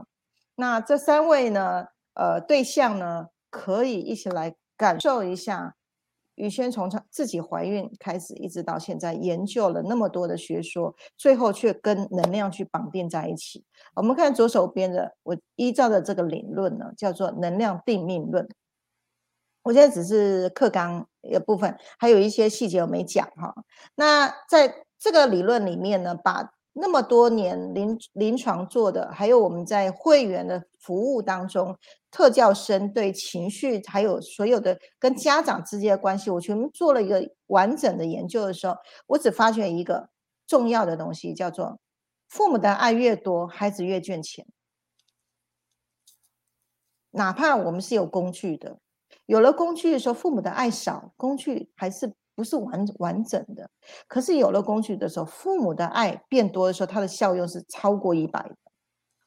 [0.56, 1.86] 那这三位呢，
[2.16, 5.76] 呃，对象呢，可以一起来感受一下。
[6.40, 13.64] 宇轩从自己怀孕开始，一直到现在，研究了那么多的学说，最后却跟能量去绑定在一起。
[13.96, 18.48] 我们看左手边的，我依照的这个理论呢，叫做能量定命论。
[19.64, 23.54] 我现在只是课纲一部分，还有一些细节我没讲哈。
[23.96, 31.78] 那在这个理论里面呢，把那么多年临临床做的，还有我们在会员的服务当中。
[32.12, 40.10] 特教生对情绪还有所有的跟家长之间的关系，我全部做了一个完整的研究的时候，我只发现一个
[40.48, 41.80] 重要的东西，叫做
[42.28, 44.48] 父母的爱越多，孩子越赚钱。
[47.12, 48.80] 哪怕我们是有工具的，
[49.28, 53.70] 有了工具的时候，父母的爱少，工具还是不是完完整的。
[54.08, 58.56] 可是有了工具的时候，父母的爱变多的时候，它的效用是超过一百的。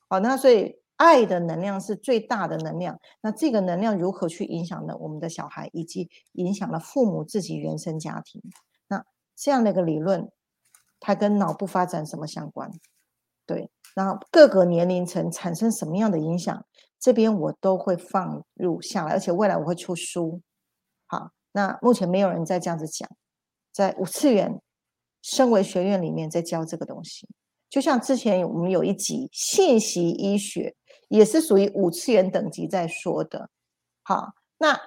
[0.09, 0.81] 好，那所以。
[0.97, 8.41] 爱的能量是最大的能量，那这个能量如何去影响了我们的小孩，以及影响了父母自己原生家庭？
[8.87, 9.05] 那
[9.35, 10.31] 这样的一个理论，
[11.01, 12.71] 它跟脑部发展什么相关？
[13.47, 16.65] 对，然后各个年龄层产生什么样的影响？
[17.01, 20.41] 这边我都会放入下来，而且未来我会出书。
[21.07, 23.09] 好，那目前没有人在这样子讲，
[23.73, 24.61] 在五次元
[25.23, 27.29] 升维学院里面在教这个东西，
[27.71, 30.75] 就像之前我们有一集信息医学。
[31.09, 33.51] 也是属于五次元等级在说的，
[34.03, 34.81] 好，那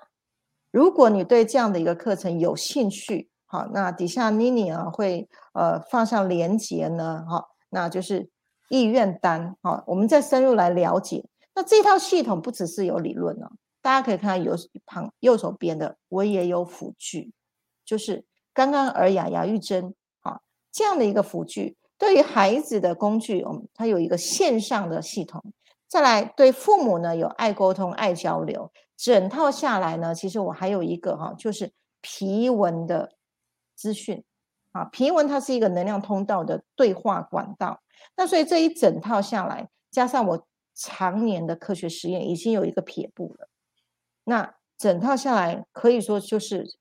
[0.71, 8.27] 如果你对这样的一个课程有兴趣，好，那底下妮妮啊会呃放上连接呢，哈，那就是
[8.69, 11.23] 意愿单，好，我们再深入来了解。
[11.53, 13.47] 那这套系统不只是有理论呢，
[13.85, 17.31] 大家可以看到有旁右手边的，我也有辅具，
[17.85, 25.39] 就是刚刚尔雅雅玉珍，啊，这样的一个辅具，对于孩子的工具，我们它有一个线上的系统。
[25.87, 31.71] 再来对父母呢有爱沟通、爱交流，整套下来呢，其实我还有一个哈，就是
[32.01, 33.11] 皮纹的
[33.75, 34.23] 资讯
[34.71, 37.79] 啊，皮纹它是一个能量通道的对话管道。
[38.17, 43.47] 那所以这一整套下来，加上我常年的科学实验，已经有一个撇步了。
[44.25, 46.77] 那整套下来可以说就是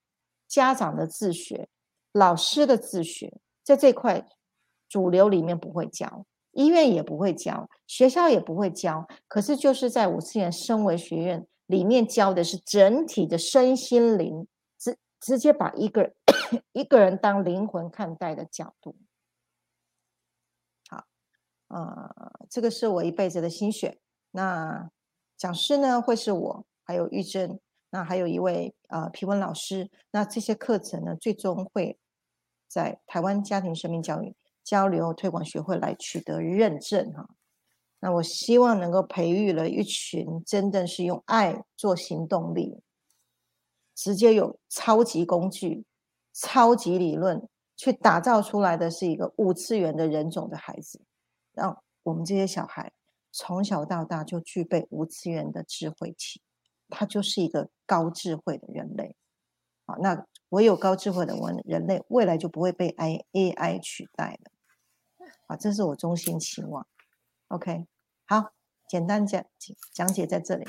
[0.49, 1.69] 家长的自学、
[2.13, 4.27] 老师的自学，在这块
[4.89, 6.27] 主流里面不会教。
[6.53, 14.47] 医院也不会教，学校也不会教，可是就是在五次元升维学院里面教的是整体的身心灵，
[14.79, 16.15] 直直接把一个
[16.71, 18.95] 一个人当灵魂看待的角度。
[20.89, 21.05] 好，
[21.67, 23.99] 呃，这个是我一辈子的心血。
[24.31, 24.89] 那
[25.37, 27.59] 讲师呢会是我，还有玉珍，
[27.91, 29.91] 那还有一位呃皮文老师。
[30.13, 31.99] 那这些课程呢，最终会
[32.69, 34.37] 在台湾家庭生命教育。
[34.65, 37.29] 交流推广学会来取得认证哈，
[38.01, 42.81] 那我希望能够培育了一群真的是用爱做行动力，
[43.95, 45.85] 直接有超级工具、
[46.33, 50.99] 超级理论去打造出来的是一个五次元的人种的孩子，
[51.53, 52.91] 让我们这些小孩
[53.33, 56.41] 从小到大就具备五次元的智慧体，
[56.91, 59.17] 他就是一个高智慧的人类。
[59.87, 65.27] 好，那唯有高智慧的人人类未来就不会被 I A I 取代了。
[65.47, 66.87] 啊，这是我衷心期望。
[67.49, 67.87] OK，
[68.27, 68.53] 好，
[68.89, 69.45] 简单讲
[69.93, 70.67] 讲解在这里。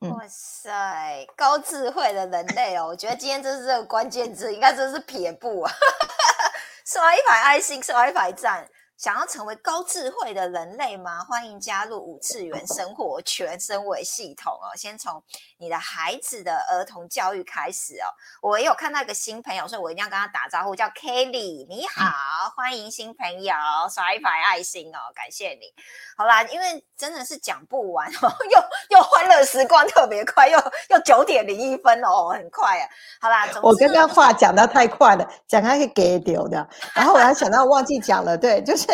[0.00, 5.72] 哇塞，高智慧的人类哦，我觉得今天这是这个关键字，应该真是撇步啊！
[6.84, 8.68] 刷一排爱心，刷一排赞。
[9.02, 11.24] 想要成为高智慧的人类吗？
[11.24, 14.70] 欢迎加入五次元生活全身维系统哦！
[14.76, 15.20] 先从
[15.58, 18.06] 你的孩子的儿童教育开始哦。
[18.40, 23.52] 我也有看到一个新朋友，所以我一定要跟他打招呼，叫 Kelly，你好，欢迎新朋友，
[23.92, 25.74] 刷一排爱心哦，感谢你。
[26.16, 30.56] 好啦，因为真的是讲不完哦，又又欢乐时光特别快，又
[30.90, 32.88] 又九点零一分哦，很快啊。
[33.20, 38.91] 好啦，我刚刚话讲的太快了，讲开是给丢的，然后我还想到忘记讲了，对，就是。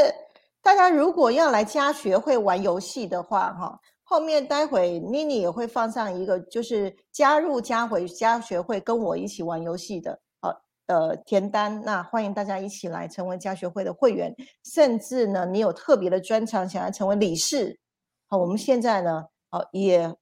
[0.61, 14.34] 大家如果要来家学会玩游戏的话，哈，后面待会妮妮也会放上一个，就是加入家回家学会跟我一起玩游戏的，呃呃填单，那欢迎大家一起来成为家学会的会员，
[14.64, 17.78] 甚至呢，你有特别的专长想要成为理事，
[18.26, 20.14] 好，我们现在呢，好也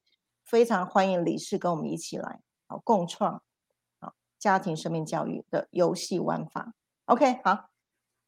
[0.44, 3.42] 非常欢迎理事跟我们一起来，好共创，
[3.98, 6.72] 好家庭生命教育的游戏玩法
[7.06, 7.75] ，OK，好。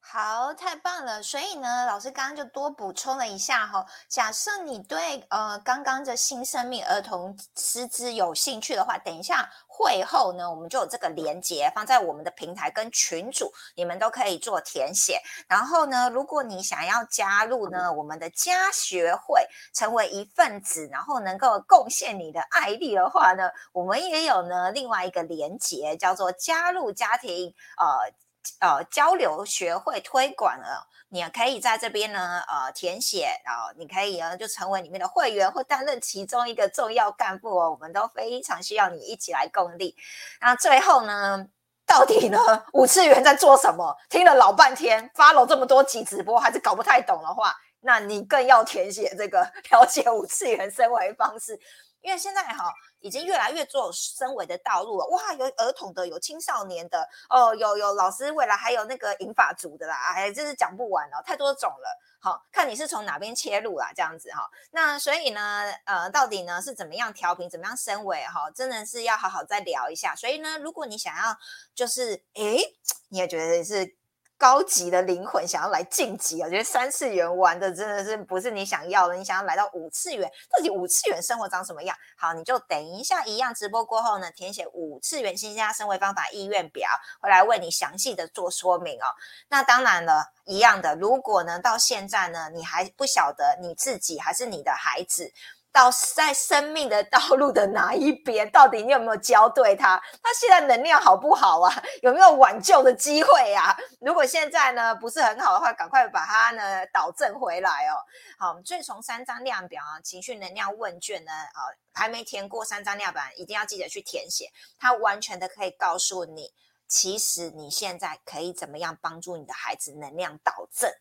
[0.01, 1.21] 好，太棒了！
[1.21, 3.85] 所以呢，老师刚刚就多补充了一下哈。
[4.07, 15.21] 假设你对呃刚刚的新生命儿童师资有兴趣的话，等一下会后呢，我们就有这个连接放在我们的平台跟群主，你们都可以做填写。
[15.47, 19.45] 然后呢，如果你想要加入呢我们的家学会，
[19.75, 28.11] 成为一份子，然后能够贡献你的爱力的话呢，我们也有呢另外一个连接，叫做加入家庭呃。
[28.59, 37.71] 呃，交流学会推广了，你也可以在这边呢，呃，填写，然后你可以呢就成为里面的会员，或担任其中一个重要干部哦。
[37.71, 39.95] 我们都非常需要你一起来共力。
[40.41, 41.45] 那最后呢，
[41.85, 42.37] 到底呢
[42.73, 43.95] 五次元在做什么？
[44.09, 51.59] 听了老半天，发了这么多集直播，还是搞不太懂的话，那你更要填写这个 了解五次元生活方式。
[52.01, 61.99] 因为现在哈已经越来越做升维的道路了，哇，有儿童的，有青少年的，哦，有有老师未来还有那个银发族的啦，哎，真是讲不完哦，太多种了。
[62.21, 64.49] 好看你是从哪边切入啦，这样子哈。
[64.71, 70.15] 那所以呢，呃，到底呢是怎么样调频，怎么样升维哈，真的是要好好再聊一下。
[70.15, 71.37] 所以呢，如果你想要
[71.73, 72.75] 就是诶，
[73.09, 73.98] 你也觉得是。
[74.39, 76.45] 高级的灵魂想要来晋级啊！
[76.45, 81.93] 我觉得三次元玩的真的是不是你想要的，你想要来到五次元，到底五次元生活长什么样？
[82.15, 89.11] 好，你就等一下一样直播过后呢，填写五次元新加生活方法意愿表，会来为你详细的做说明哦。
[89.49, 95.33] 那当然了，一样的，如果呢到现在呢，你还不晓得你自己还是你的孩子。
[95.71, 98.49] 到在生命的道路的哪一边？
[98.51, 100.01] 到底你有没有教对他？
[100.21, 101.83] 他现在能量好不好啊？
[102.01, 103.77] 有没有挽救的机会啊？
[104.01, 108.01] 如果现在呢不是很好的话，赶快把它呢导正回来哦。
[108.37, 111.61] 好，所以从三张量表啊，情绪能量问卷呢，啊，
[111.93, 114.51] 还没填过三张量表，一定要记得去填写。
[114.79, 116.51] 它完全的可以告诉你，
[116.87, 120.91] 其实你现在可以怎么样帮助你的孩子能量导正。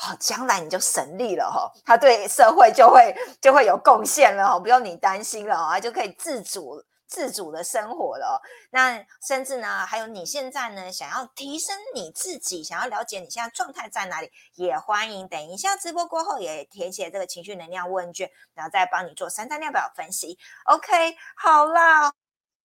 [0.00, 8.40] 好，将来你就省力了哈，他对社会就会就会有贡献了哈，不用你担心了啊，就可以自主自主的生活了。
[8.70, 20.38] 那甚至呢，还有你现在呢，想要提升你自己，想要了解你现在状态在哪里，也欢迎等一下直播过后也填写这个情绪能量问卷，然后再帮你做三张量表分析。
[20.66, 22.12] OK，好啦，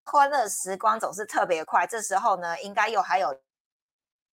[0.06, 3.36] 欢乐时光总是特别快，这时候呢，应该又还有。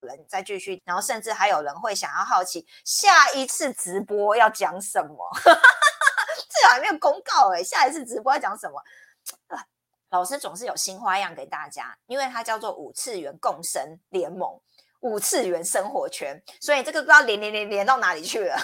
[0.07, 8.83] 人再继续，然后甚至还有人会想要好奇下一次直播要讲什么， 这还没有公告哎，下一次直播要讲什么？
[10.11, 14.61] 老师总是有新花样给大家，因为它叫做五次元共生联盟。
[15.01, 18.57] 五次元生活圈，所以这个不知道连连连连到哪里去了。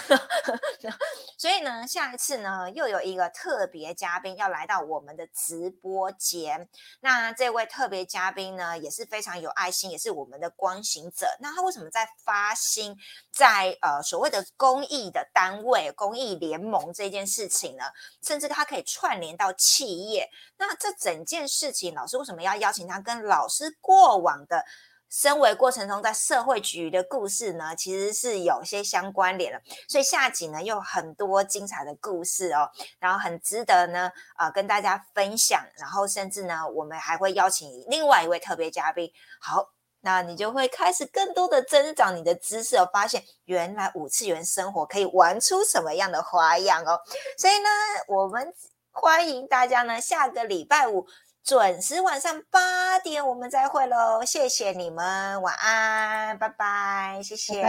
[1.37, 6.69] 所以呢，下一次呢，又有一个特别嘉宾要来到我们的直播间。
[7.01, 11.27] 那这位特别嘉宾呢，也是非常有爱心，也是我们的光行者。
[11.39, 12.95] 那他为什么在发心
[13.31, 17.85] 在呃所谓的公益的单位、公益联盟这件事情呢？
[18.21, 20.29] 甚至他可以串联到企业。
[20.57, 24.63] 那这整件事情，老师为什么要邀请他跟老师过往的？
[25.09, 39.69] 身为过程中在社会局的故事呢，其实是有些相关联的，所以下集呢有很多精彩的故事哦，然后很值得呢啊跟大家分享，然后甚至呢我们还会邀请另外一位特别嘉宾，好，
[40.01, 46.99] 那你就会开始更多的增长你的知识哦，发现原来五次元生活可以玩出什么样的花样哦，
[47.37, 47.69] 所以呢
[48.07, 48.53] 我们
[48.91, 51.07] 欢迎大家呢下个礼拜五。
[51.47, 54.21] 准时晚上八点，我们再会喽！
[54.25, 57.63] 谢谢你们，晚安，拜拜，谢谢，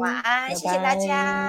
[0.00, 1.44] 晚安，谢谢大家。